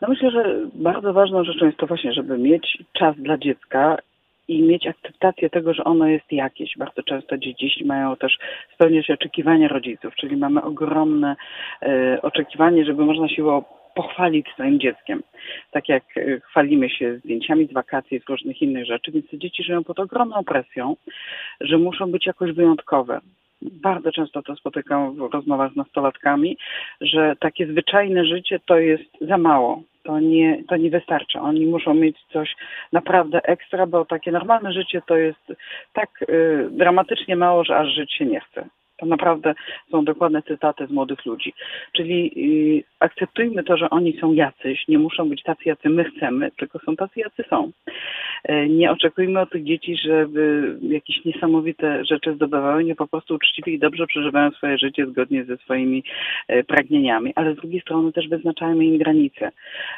[0.00, 3.96] No myślę, że bardzo ważną rzeczą jest to właśnie, żeby mieć czas dla dziecka
[4.48, 6.76] i mieć akceptację tego, że ono jest jakieś.
[6.78, 8.38] Bardzo często dzieci mają też
[8.74, 11.36] spełniać oczekiwania rodziców, czyli mamy ogromne
[11.82, 13.62] e, oczekiwanie, żeby można się
[13.94, 15.22] pochwalić swoim dzieckiem.
[15.70, 19.62] Tak jak e, chwalimy się zdjęciami z wakacji, z różnych innych rzeczy, więc te dzieci
[19.62, 20.96] żyją pod ogromną presją,
[21.60, 23.20] że muszą być jakoś wyjątkowe
[23.62, 26.56] bardzo często to spotykam w rozmowach z nastolatkami,
[27.00, 29.82] że takie zwyczajne życie to jest za mało.
[30.02, 31.40] To nie, to nie wystarcza.
[31.40, 32.54] Oni muszą mieć coś
[32.92, 35.52] naprawdę ekstra, bo takie normalne życie to jest
[35.92, 38.68] tak y, dramatycznie mało, że aż żyć się nie chce.
[38.98, 39.54] To naprawdę
[39.90, 41.52] są dokładne cytaty z młodych ludzi.
[41.92, 42.32] Czyli
[42.76, 46.78] yy, akceptujmy to, że oni są jacyś, nie muszą być tacy, jacy my chcemy, tylko
[46.78, 47.70] są tacy, jacy są.
[48.48, 53.72] Yy, nie oczekujmy od tych dzieci, żeby jakieś niesamowite rzeczy zdobywały, nie po prostu uczciwie
[53.72, 56.04] i dobrze przeżywają swoje życie zgodnie ze swoimi
[56.48, 59.50] yy, pragnieniami, ale z drugiej strony też wyznaczajmy im granice.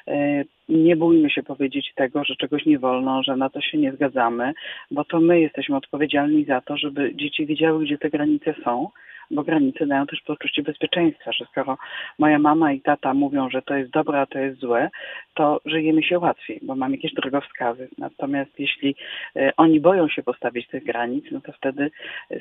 [0.06, 3.92] Yy, nie bójmy się powiedzieć tego, że czegoś nie wolno, że na to się nie
[3.92, 4.52] zgadzamy,
[4.90, 8.88] bo to my jesteśmy odpowiedzialni za to, żeby dzieci wiedziały, gdzie te granice są,
[9.30, 11.78] bo granice dają też poczucie bezpieczeństwa, że skoro
[12.18, 14.90] moja mama i tata mówią, że to jest dobre, a to jest złe,
[15.34, 17.88] to żyjemy się łatwiej, bo mam jakieś drogowskazy.
[17.98, 18.96] Natomiast jeśli
[19.36, 21.90] e, oni boją się postawić tych granic, no to wtedy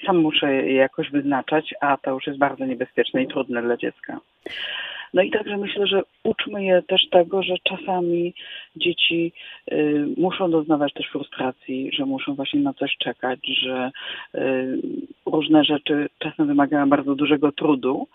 [0.06, 4.20] sam muszę je jakoś wyznaczać, a to już jest bardzo niebezpieczne i trudne dla dziecka.
[5.14, 8.34] No i także myślę, że uczmy je też tego, że czasami
[8.76, 9.34] dzieci
[9.72, 13.92] y, muszą doznawać też frustracji, że muszą właśnie na coś czekać, że
[14.36, 14.40] y,
[15.26, 18.08] różne rzeczy czasem wymagają bardzo dużego trudu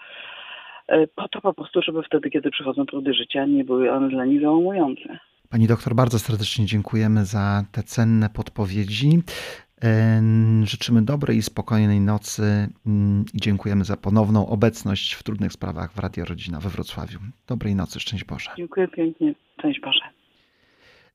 [0.93, 4.25] y, po to po prostu, żeby wtedy, kiedy przychodzą trudy życia, nie były one dla
[4.25, 5.19] nich załamujące.
[5.51, 9.19] Pani doktor, bardzo serdecznie dziękujemy za te cenne podpowiedzi.
[10.63, 15.99] Życzymy dobrej i spokojnej nocy mm, i dziękujemy za ponowną obecność w trudnych sprawach w
[15.99, 17.19] Radio Rodzina we Wrocławiu.
[17.47, 18.51] Dobrej nocy, szczęść Boże.
[18.57, 20.01] Dziękuję pięknie, szczęść Boże.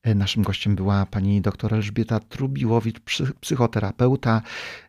[0.04, 3.00] E, naszym gościem była pani dr Elżbieta Trubiłowicz,
[3.42, 4.42] psychoterapeuta,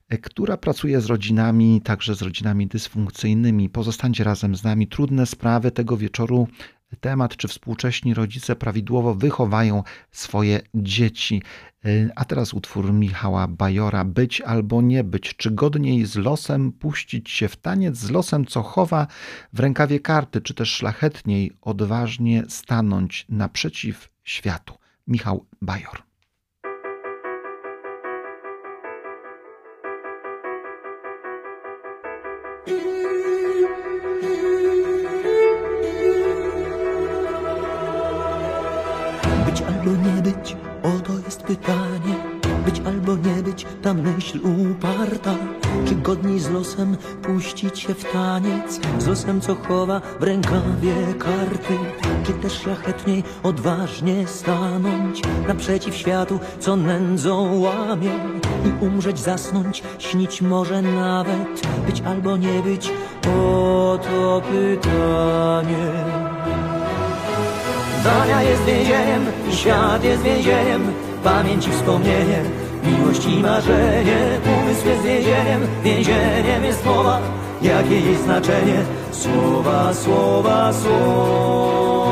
[0.08, 3.68] e, która pracuje z rodzinami, także z rodzinami dysfunkcyjnymi.
[3.68, 4.86] Pozostańcie razem z nami.
[4.86, 6.48] Trudne sprawy tego wieczoru
[6.96, 11.42] temat, czy współcześni rodzice prawidłowo wychowają swoje dzieci.
[11.86, 15.36] Y, a teraz utwór Michała Bajora Być albo nie być.
[15.36, 19.06] Czy godniej z losem puścić się w taniec, z losem, co chowa
[19.52, 24.74] w rękawie karty, czy też szlachetniej odważnie stanąć naprzeciw światu?
[25.06, 26.09] Michał Bajor.
[39.80, 40.56] Albo nie być?
[40.82, 42.14] Oto jest pytanie.
[42.64, 45.34] Być albo nie być, ta myśl uparta.
[45.86, 48.80] Czy godniej z losem puścić się w taniec?
[48.98, 51.78] Z losem, co chowa w rękawie karty?
[52.24, 58.12] Czy też szlachetniej, odważnie stanąć naprzeciw światu, co nędzą łamie?
[58.64, 61.66] I umrzeć, zasnąć, śnić może nawet.
[61.86, 62.92] Być albo nie być,
[63.26, 66.29] oto pytanie.
[68.00, 70.92] Zdania jest więzieniem świat jest więzieniem
[71.24, 72.42] Pamięć i wspomnienie,
[72.84, 77.20] miłość i marzenie Umysł jest więzieniem, więzieniem jest mowa
[77.62, 78.82] Jakie jej znaczenie?
[79.12, 82.09] Słowa, słowa, słowa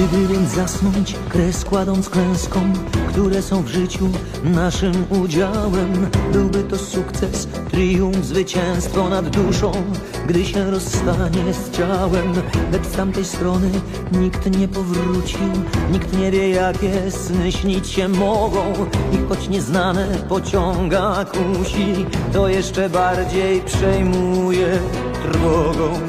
[0.00, 2.72] Gdyby więc zasnąć, kres kładąc klęskom,
[3.08, 4.08] które są w życiu
[4.44, 4.92] naszym
[5.22, 9.72] udziałem, byłby to sukces, triumf, zwycięstwo nad duszą,
[10.26, 12.32] gdy się rozstanie z ciałem.
[12.72, 13.70] Lecz z tamtej strony
[14.12, 15.38] nikt nie powróci,
[15.92, 18.72] nikt nie wie, jakie sny śnić się mogą.
[19.12, 24.78] I choć nieznane pociąga, kusi, to jeszcze bardziej przejmuje
[25.22, 26.00] trwogą.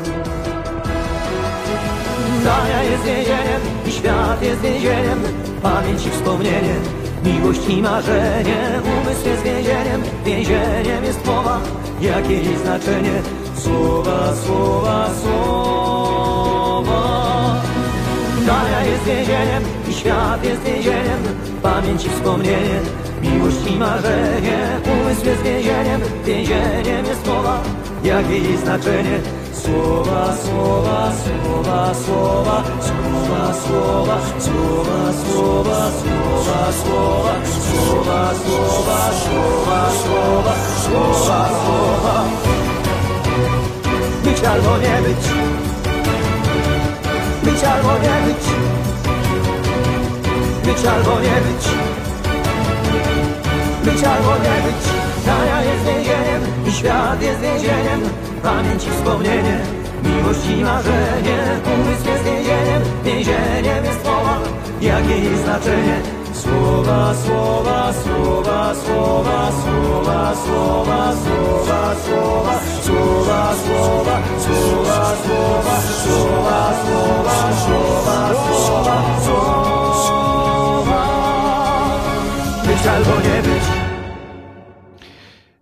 [2.41, 3.70] Zdania jest więzieniem
[4.01, 5.19] świat jest więzieniem.
[5.61, 6.75] Pamięć i wspomnienie,
[7.25, 8.81] miłość i marzenie.
[9.01, 11.59] Umysł jest więzieniem, więzieniem jest mowa.
[12.01, 13.21] Jakie jej znaczenie?
[13.55, 17.01] Słowa, słowa, słowa.
[18.41, 21.19] Zdania jest więzieniem i świat jest więzieniem.
[21.63, 22.79] Pamięć i wspomnienie,
[23.21, 24.79] miłość i marzenie.
[25.01, 27.63] Umysł jest więzieniem, więzieniem jest mowa.
[28.03, 29.19] Jakie jej znaczenie?
[29.61, 40.53] Słowa, słowa, słowa, słowa, słowa, słowa, słowa, słowa, słowa, słowa, słowa, słowa, słowa, słowa,
[40.83, 42.23] słowa, słowa.
[44.23, 45.25] Być albo nie być.
[47.43, 48.45] Być albo nie być.
[50.65, 51.65] Być albo nie być.
[53.83, 54.83] Być albo nie być.
[55.25, 58.01] Dania jest więzieniem i świat jest więzieniem
[58.43, 59.59] Pamięć i wspomnienie,
[60.03, 61.37] miłość i marzenie
[61.73, 64.39] Umysł jest więzieniem, więzieniem jest mowa
[64.81, 66.01] Jakie jej znaczenie?
[66.33, 78.29] Słowa, słowa, słowa, słowa, słowa, słowa, słowa, słowa, słowa, słowa, słowa, słowa, słowa, słowa, słowa,
[78.55, 81.01] słowa, słowa.
[82.65, 83.80] Być albo nie być.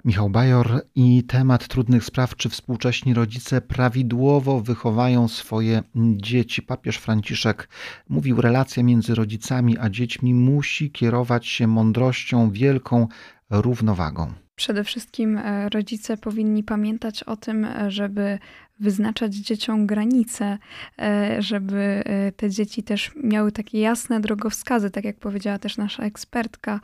[0.06, 6.62] Michał Bajor i temat trudnych spraw, czy współcześni rodzice prawidłowo wychowają swoje dzieci.
[6.62, 7.70] Papież Franciszek
[8.10, 13.08] mówił, relacja między rodzicami a dziećmi musi kierować się mądrością, wielką
[13.50, 14.34] równowagą.
[14.56, 18.40] Przede wszystkim e, rodzice powinni pamiętać o tym, e, żeby
[18.80, 20.58] wyznaczać dzieciom granice,
[21.00, 26.04] e, żeby e, te dzieci też miały takie jasne drogowskazy, tak jak powiedziała też nasza
[26.04, 26.80] ekspertka,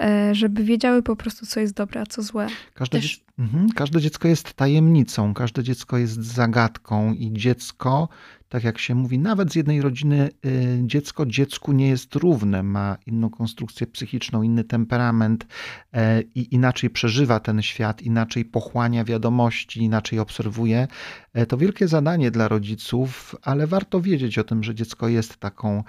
[0.00, 2.46] e, żeby wiedziały po prostu, co jest dobre, a co złe.
[2.74, 3.24] Każde, też...
[3.38, 3.68] mhm.
[3.70, 8.08] każde dziecko jest tajemnicą, każde dziecko jest zagadką i dziecko
[8.48, 12.96] tak jak się mówi, nawet z jednej rodziny y, dziecko dziecku nie jest równe, ma
[13.06, 15.46] inną konstrukcję psychiczną, inny temperament
[15.92, 20.88] e, i inaczej przeżywa ten świat, inaczej pochłania wiadomości, inaczej obserwuje.
[21.32, 25.84] E, to wielkie zadanie dla rodziców, ale warto wiedzieć o tym, że dziecko jest taką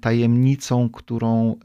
[0.00, 1.56] tajemnicą, którą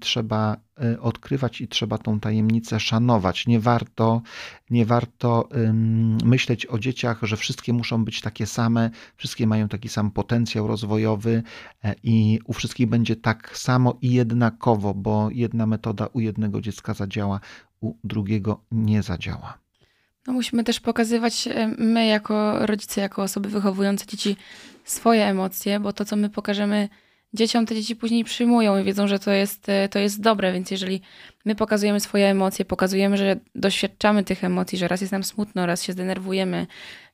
[0.00, 0.56] trzeba
[1.00, 3.46] odkrywać i trzeba tą tajemnicę szanować.
[3.46, 4.22] Nie warto,
[4.70, 5.48] nie warto
[6.24, 11.42] myśleć o dzieciach, że wszystkie muszą być takie same, wszystkie mają taki sam potencjał rozwojowy
[11.84, 16.94] e, i u wszystkich będzie tak samo i jednakowo, bo jedna metoda u jednego dziecka
[16.94, 17.40] zadziała,
[17.80, 19.58] u drugiego nie zadziała.
[20.26, 24.36] No musimy też pokazywać e, my jako rodzice, jako osoby wychowujące dzieci
[24.84, 26.88] swoje emocje, bo to, co my pokażemy
[27.34, 30.70] dzieciom, te dzieci później przyjmują i wiedzą, że to jest, e, to jest dobre, więc
[30.70, 31.00] jeżeli
[31.44, 35.82] my pokazujemy swoje emocje, pokazujemy, że doświadczamy tych emocji, że raz jest nam smutno, raz
[35.82, 36.66] się zdenerwujemy,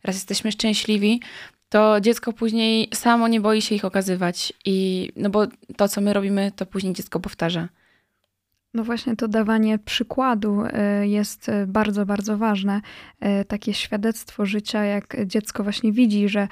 [0.05, 1.21] raz jesteśmy szczęśliwi,
[1.69, 5.47] to dziecko później samo nie boi się ich okazywać i no bo
[5.77, 7.69] to, co my robimy, to później dziecko powtarza.
[8.75, 12.81] No właśnie to dawanie przykładu e, jest e, bardzo, bardzo ważne.
[13.49, 16.49] Takie świadectwo życia, jak dziecko właśnie widzi, że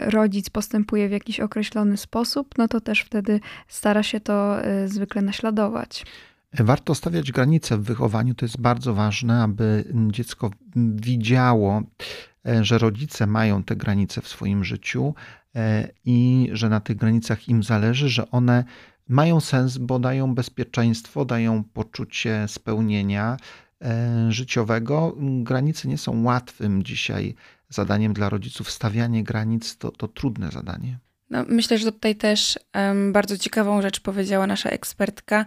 [0.00, 4.56] rodzic postępuje w jakiś określony sposób, no to też wtedy stara się to
[4.86, 6.06] zwykle naśladować.
[6.54, 8.34] Warto stawiać granice w wychowaniu.
[8.34, 10.50] To jest bardzo ważne, aby dziecko
[10.94, 11.82] widziało,
[12.60, 15.14] że rodzice mają te granice w swoim życiu
[16.04, 18.64] i że na tych granicach im zależy, że one
[19.08, 23.36] mają sens, bo dają bezpieczeństwo, dają poczucie spełnienia
[23.82, 25.16] e, życiowego.
[25.18, 27.34] Granice nie są łatwym dzisiaj
[27.70, 28.70] zadaniem dla rodziców.
[28.70, 30.98] Stawianie granic to, to trudne zadanie.
[31.30, 35.46] No, myślę, że tutaj też um, bardzo ciekawą rzecz powiedziała nasza ekspertka,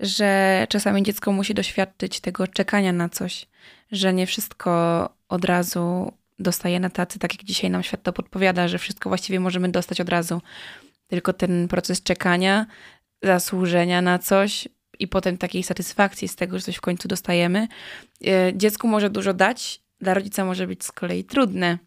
[0.00, 3.46] że czasami dziecko musi doświadczyć tego czekania na coś,
[3.92, 8.68] że nie wszystko od razu dostaje na tacy, tak jak dzisiaj nam świat to podpowiada,
[8.68, 10.42] że wszystko właściwie możemy dostać od razu.
[11.06, 12.66] Tylko ten proces czekania
[13.22, 14.68] zasłużenia na coś
[14.98, 17.68] i potem takiej satysfakcji z tego, że coś w końcu dostajemy.
[18.26, 21.78] E, dziecku może dużo dać, dla rodzica może być z kolei trudne,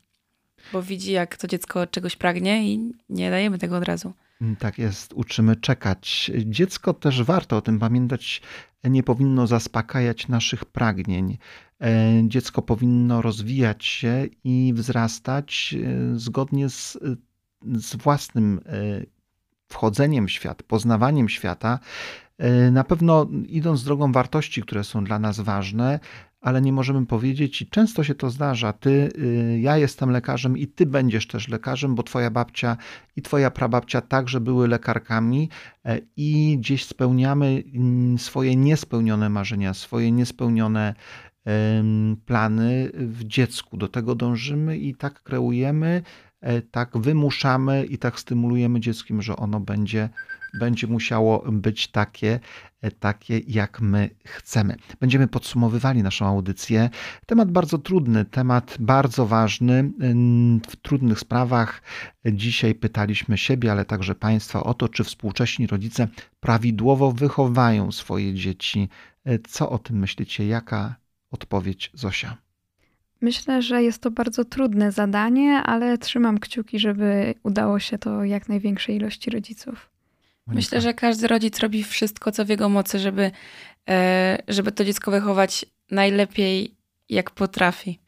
[0.73, 4.13] bo widzi, jak to dziecko czegoś pragnie i nie dajemy tego od razu.
[4.41, 6.31] Mm, tak jest, uczymy czekać.
[6.45, 8.41] Dziecko też warto o tym pamiętać,
[8.83, 11.37] nie powinno zaspokajać naszych pragnień.
[11.81, 16.97] E, dziecko powinno rozwijać się i wzrastać e, zgodnie z,
[17.75, 18.59] z własnym
[19.67, 21.79] wchodzeniem w świat, poznawaniem świata,
[22.37, 25.99] e, na pewno idąc drogą wartości, które są dla nas ważne,
[26.41, 30.67] ale nie możemy powiedzieć, i często się to zdarza, ty, y, ja jestem lekarzem i
[30.67, 32.77] ty będziesz też lekarzem, bo twoja babcia
[33.15, 35.49] i twoja prababcia także były lekarkami
[35.85, 40.95] e, i gdzieś spełniamy mm, swoje niespełnione marzenia, swoje niespełnione
[42.25, 43.77] plany w dziecku.
[43.77, 46.03] Do tego dążymy i tak kreujemy
[46.41, 50.09] E, tak wymuszamy i tak stymulujemy dzieckiem, że ono będzie,
[50.59, 52.39] będzie musiało być takie,
[52.99, 54.75] takie, jak my chcemy.
[54.99, 56.89] Będziemy podsumowywali naszą audycję.
[57.25, 59.91] Temat bardzo trudny, temat bardzo ważny.
[60.69, 61.81] W trudnych sprawach
[62.25, 66.07] dzisiaj pytaliśmy siebie, ale także Państwa o to, czy współcześni rodzice
[66.39, 68.89] prawidłowo wychowają swoje dzieci.
[69.25, 70.47] E, co o tym myślicie?
[70.47, 70.95] Jaka
[71.31, 72.37] odpowiedź Zosia?
[73.21, 78.49] Myślę, że jest to bardzo trudne zadanie, ale trzymam kciuki, żeby udało się to jak
[78.49, 79.96] największej ilości rodziców.
[80.47, 83.31] Myślę, że każdy rodzic robi wszystko, co w jego mocy, żeby,
[83.89, 86.75] e, żeby to dziecko wychować najlepiej,
[87.09, 87.99] jak potrafi.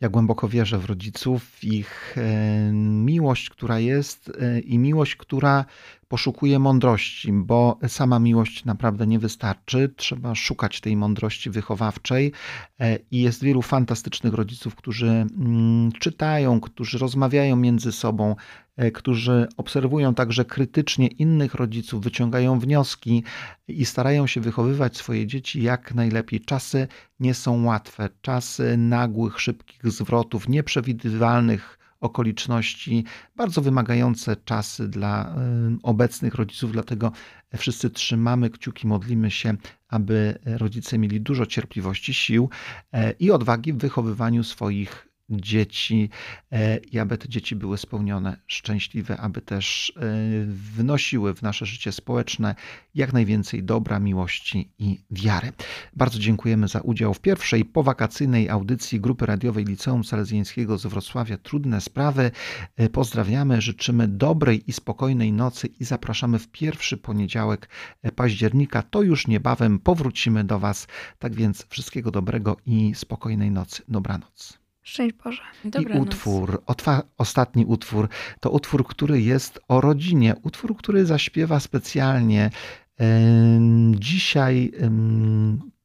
[0.00, 5.64] Ja głęboko wierzę w rodziców, w ich e, miłość, która jest e, i miłość, która
[6.12, 9.94] poszukuje mądrości, bo sama miłość naprawdę nie wystarczy.
[9.96, 12.32] Trzeba szukać tej mądrości wychowawczej
[12.80, 18.36] e, i jest wielu fantastycznych rodziców, którzy mm, czytają, którzy rozmawiają między sobą,
[18.76, 23.24] e, którzy obserwują także krytycznie innych rodziców, wyciągają wnioski
[23.68, 26.40] i starają się wychowywać swoje dzieci jak najlepiej.
[26.40, 26.88] Czasy
[27.20, 33.04] nie są łatwe, czasy nagłych, szybkich zwrotów, nieprzewidywalnych okoliczności,
[33.36, 35.36] bardzo wymagające czasy dla
[35.82, 37.12] obecnych rodziców, dlatego
[37.56, 39.56] wszyscy trzymamy kciuki, modlimy się,
[39.88, 42.50] aby rodzice mieli dużo cierpliwości, sił
[42.92, 46.10] e, i odwagi w wychowywaniu swoich dzieci
[46.52, 50.02] e, i aby te dzieci były spełnione, szczęśliwe, aby też e,
[50.46, 52.54] wnosiły w nasze życie społeczne
[52.94, 55.52] jak najwięcej dobra, miłości i wiary.
[55.96, 61.80] Bardzo dziękujemy za udział w pierwszej powakacyjnej audycji Grupy Radiowej Liceum Salezjańskiego z Wrocławia Trudne
[61.80, 62.30] Sprawy.
[62.76, 67.68] E, pozdrawiamy, życzymy dobrej i spokojnej nocy i zapraszamy w pierwszy poniedziałek
[68.16, 68.82] października.
[68.82, 70.86] To już niebawem powrócimy do Was.
[71.18, 73.82] Tak więc wszystkiego dobrego i spokojnej nocy.
[73.88, 74.61] Dobranoc.
[74.82, 75.42] Szczęść Boże.
[75.64, 75.96] Dobranoc.
[75.96, 78.08] I utwór, otwa, ostatni utwór,
[78.40, 80.34] to utwór, który jest o rodzinie.
[80.42, 82.50] Utwór, który zaśpiewa specjalnie
[83.90, 84.72] dzisiaj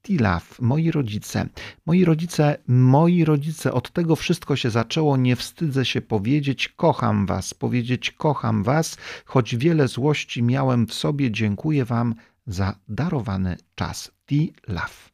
[0.04, 1.50] Tilaf, moi rodzice.
[1.86, 5.18] Moi rodzice, moi rodzice, od tego wszystko się zaczęło.
[5.18, 11.32] Nie wstydzę się powiedzieć, kocham was, powiedzieć, kocham was, choć wiele złości miałem w sobie.
[11.32, 12.16] Dziękuję wam
[12.48, 14.12] za darowany czas.
[14.28, 15.12] Tilaf.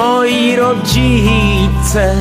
[0.00, 2.14] Moi rodzice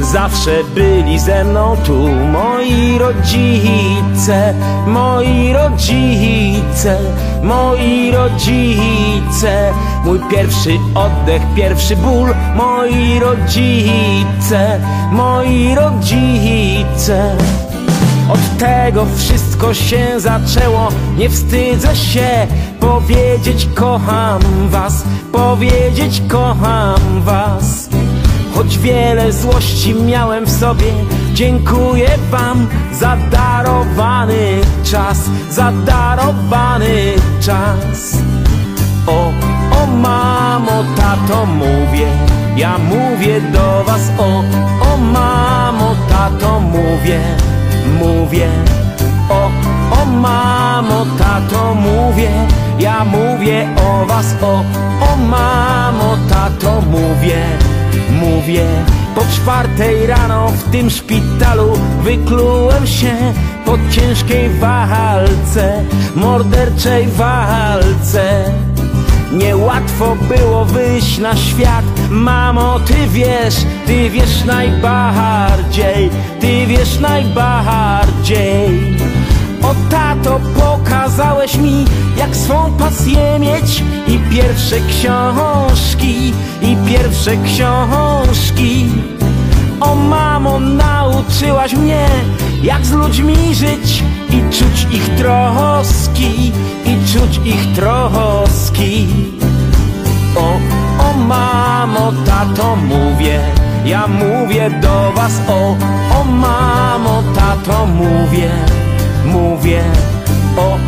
[0.00, 2.08] zawsze byli ze mną tu.
[2.08, 4.54] Moi rodzice,
[4.86, 6.98] moi rodzice,
[7.42, 9.72] moi rodzice.
[10.04, 12.34] Mój pierwszy oddech, pierwszy ból.
[12.56, 14.80] Moi rodzice,
[15.12, 17.36] moi rodzice.
[18.32, 20.88] Od tego wszystko się zaczęło.
[21.16, 22.46] Nie wstydzę się
[22.80, 27.88] powiedzieć kocham was Powiedzieć kocham was.
[28.54, 30.86] Choć wiele złości miałem w sobie
[31.34, 35.18] Dziękuję wam za darowany czas
[35.50, 38.18] Za darowany czas.
[39.06, 39.32] O,
[39.82, 42.08] o mamo, tato mówię
[42.56, 44.10] Ja mówię do was.
[44.18, 44.44] O,
[44.92, 47.49] o mamo, tato mówię
[47.98, 48.48] mówię
[49.30, 49.50] O,
[50.02, 52.30] o mamo, tato mówię
[52.78, 54.64] Ja mówię o was O,
[55.12, 57.44] o mamo, tato mówię
[58.20, 58.66] Mówię.
[59.14, 61.72] Po czwartej rano w tym szpitalu
[62.02, 63.16] Wyklułem się
[63.64, 68.44] po ciężkiej walce Morderczej walce
[69.32, 71.84] Niełatwo było wyjść na świat.
[72.10, 73.54] Mamo, ty wiesz,
[73.86, 76.10] ty wiesz najbardziej
[76.40, 78.96] Ty wiesz najbardziej.
[79.62, 81.84] O tato, pokazałeś mi
[82.16, 83.82] Jak swą pasję mieć.
[84.08, 88.88] I pierwsze książki I pierwsze książki
[89.80, 92.08] O mamo, nauczyłaś mnie
[92.62, 96.52] Jak z ludźmi żyć I czuć ich troski
[96.84, 99.08] I czuć ich troski.
[100.36, 100.52] O,
[101.04, 103.40] o mamo, tato mówię
[103.84, 105.32] Ja mówię do was.
[105.48, 105.76] O,
[106.20, 108.50] o mamo, tato mówię
[109.24, 109.82] Mówię.
[110.56, 110.78] O,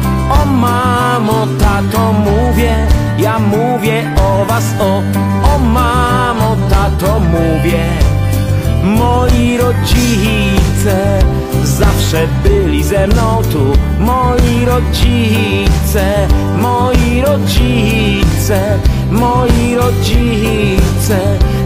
[0.43, 2.87] o mamo, tato mówię
[3.19, 4.65] Ja mówię o was.
[4.81, 5.03] O,
[5.55, 8.02] o mamo, tato mówię
[8.83, 11.19] Moi rodzice
[11.65, 13.73] zawsze byli ze mną tu.
[13.99, 16.29] Moi rodzice,
[16.59, 18.79] moi rodzice,
[19.11, 21.19] moi rodzice.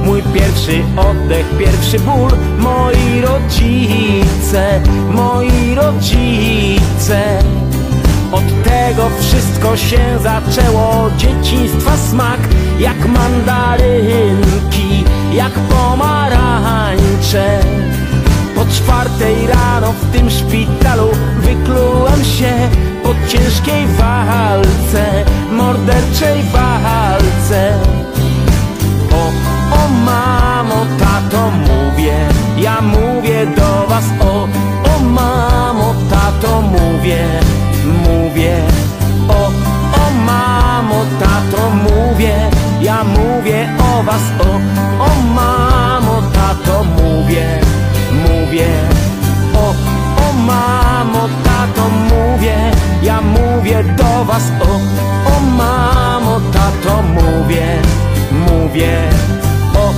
[0.05, 2.31] Mój pierwszy oddech, pierwszy ból.
[2.59, 7.39] Moi rodzice, moi rodzice.
[8.33, 11.11] Od tego wszystko się zaczęło.
[11.19, 12.41] Dzieciństwa smak
[12.79, 14.86] jak mandarynki
[15.37, 17.61] Jak pomarańcze.
[18.55, 21.09] Po czwartej rano w tym szpitalu
[21.39, 22.53] Wyklułem się
[23.03, 27.79] po ciężkiej walce Morderczej walce.
[29.13, 29.27] O,
[29.77, 34.49] o mamo, tato mówię Ja mówię do was O,
[34.97, 37.27] o mamo, tato mówię
[38.05, 38.63] mówię.
[39.29, 39.47] O,
[40.01, 42.51] o mamo, tato mówię
[42.87, 44.51] Ja mówię o was O,
[45.05, 47.61] o mamo, tato mówię
[48.13, 48.69] Mówię
[49.55, 49.69] O,
[50.29, 52.57] o mamo, tato mówię.
[53.03, 54.75] Ja mówię do was O,
[55.37, 57.83] o mamo, tato mówię
[58.33, 59.11] Mówię
[59.75, 59.89] O,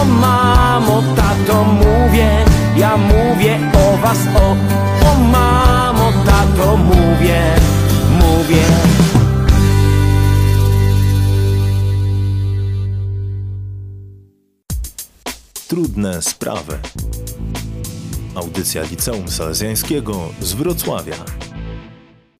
[0.00, 2.44] o mamo, tato mówię.
[2.76, 4.50] Ja mówię o was O,
[5.10, 7.42] o mamo, tato mówię
[8.10, 8.97] Mówię
[15.68, 16.78] Trudne sprawy.
[18.34, 21.14] Audycja Liceum Salezjańskiego z Wrocławia.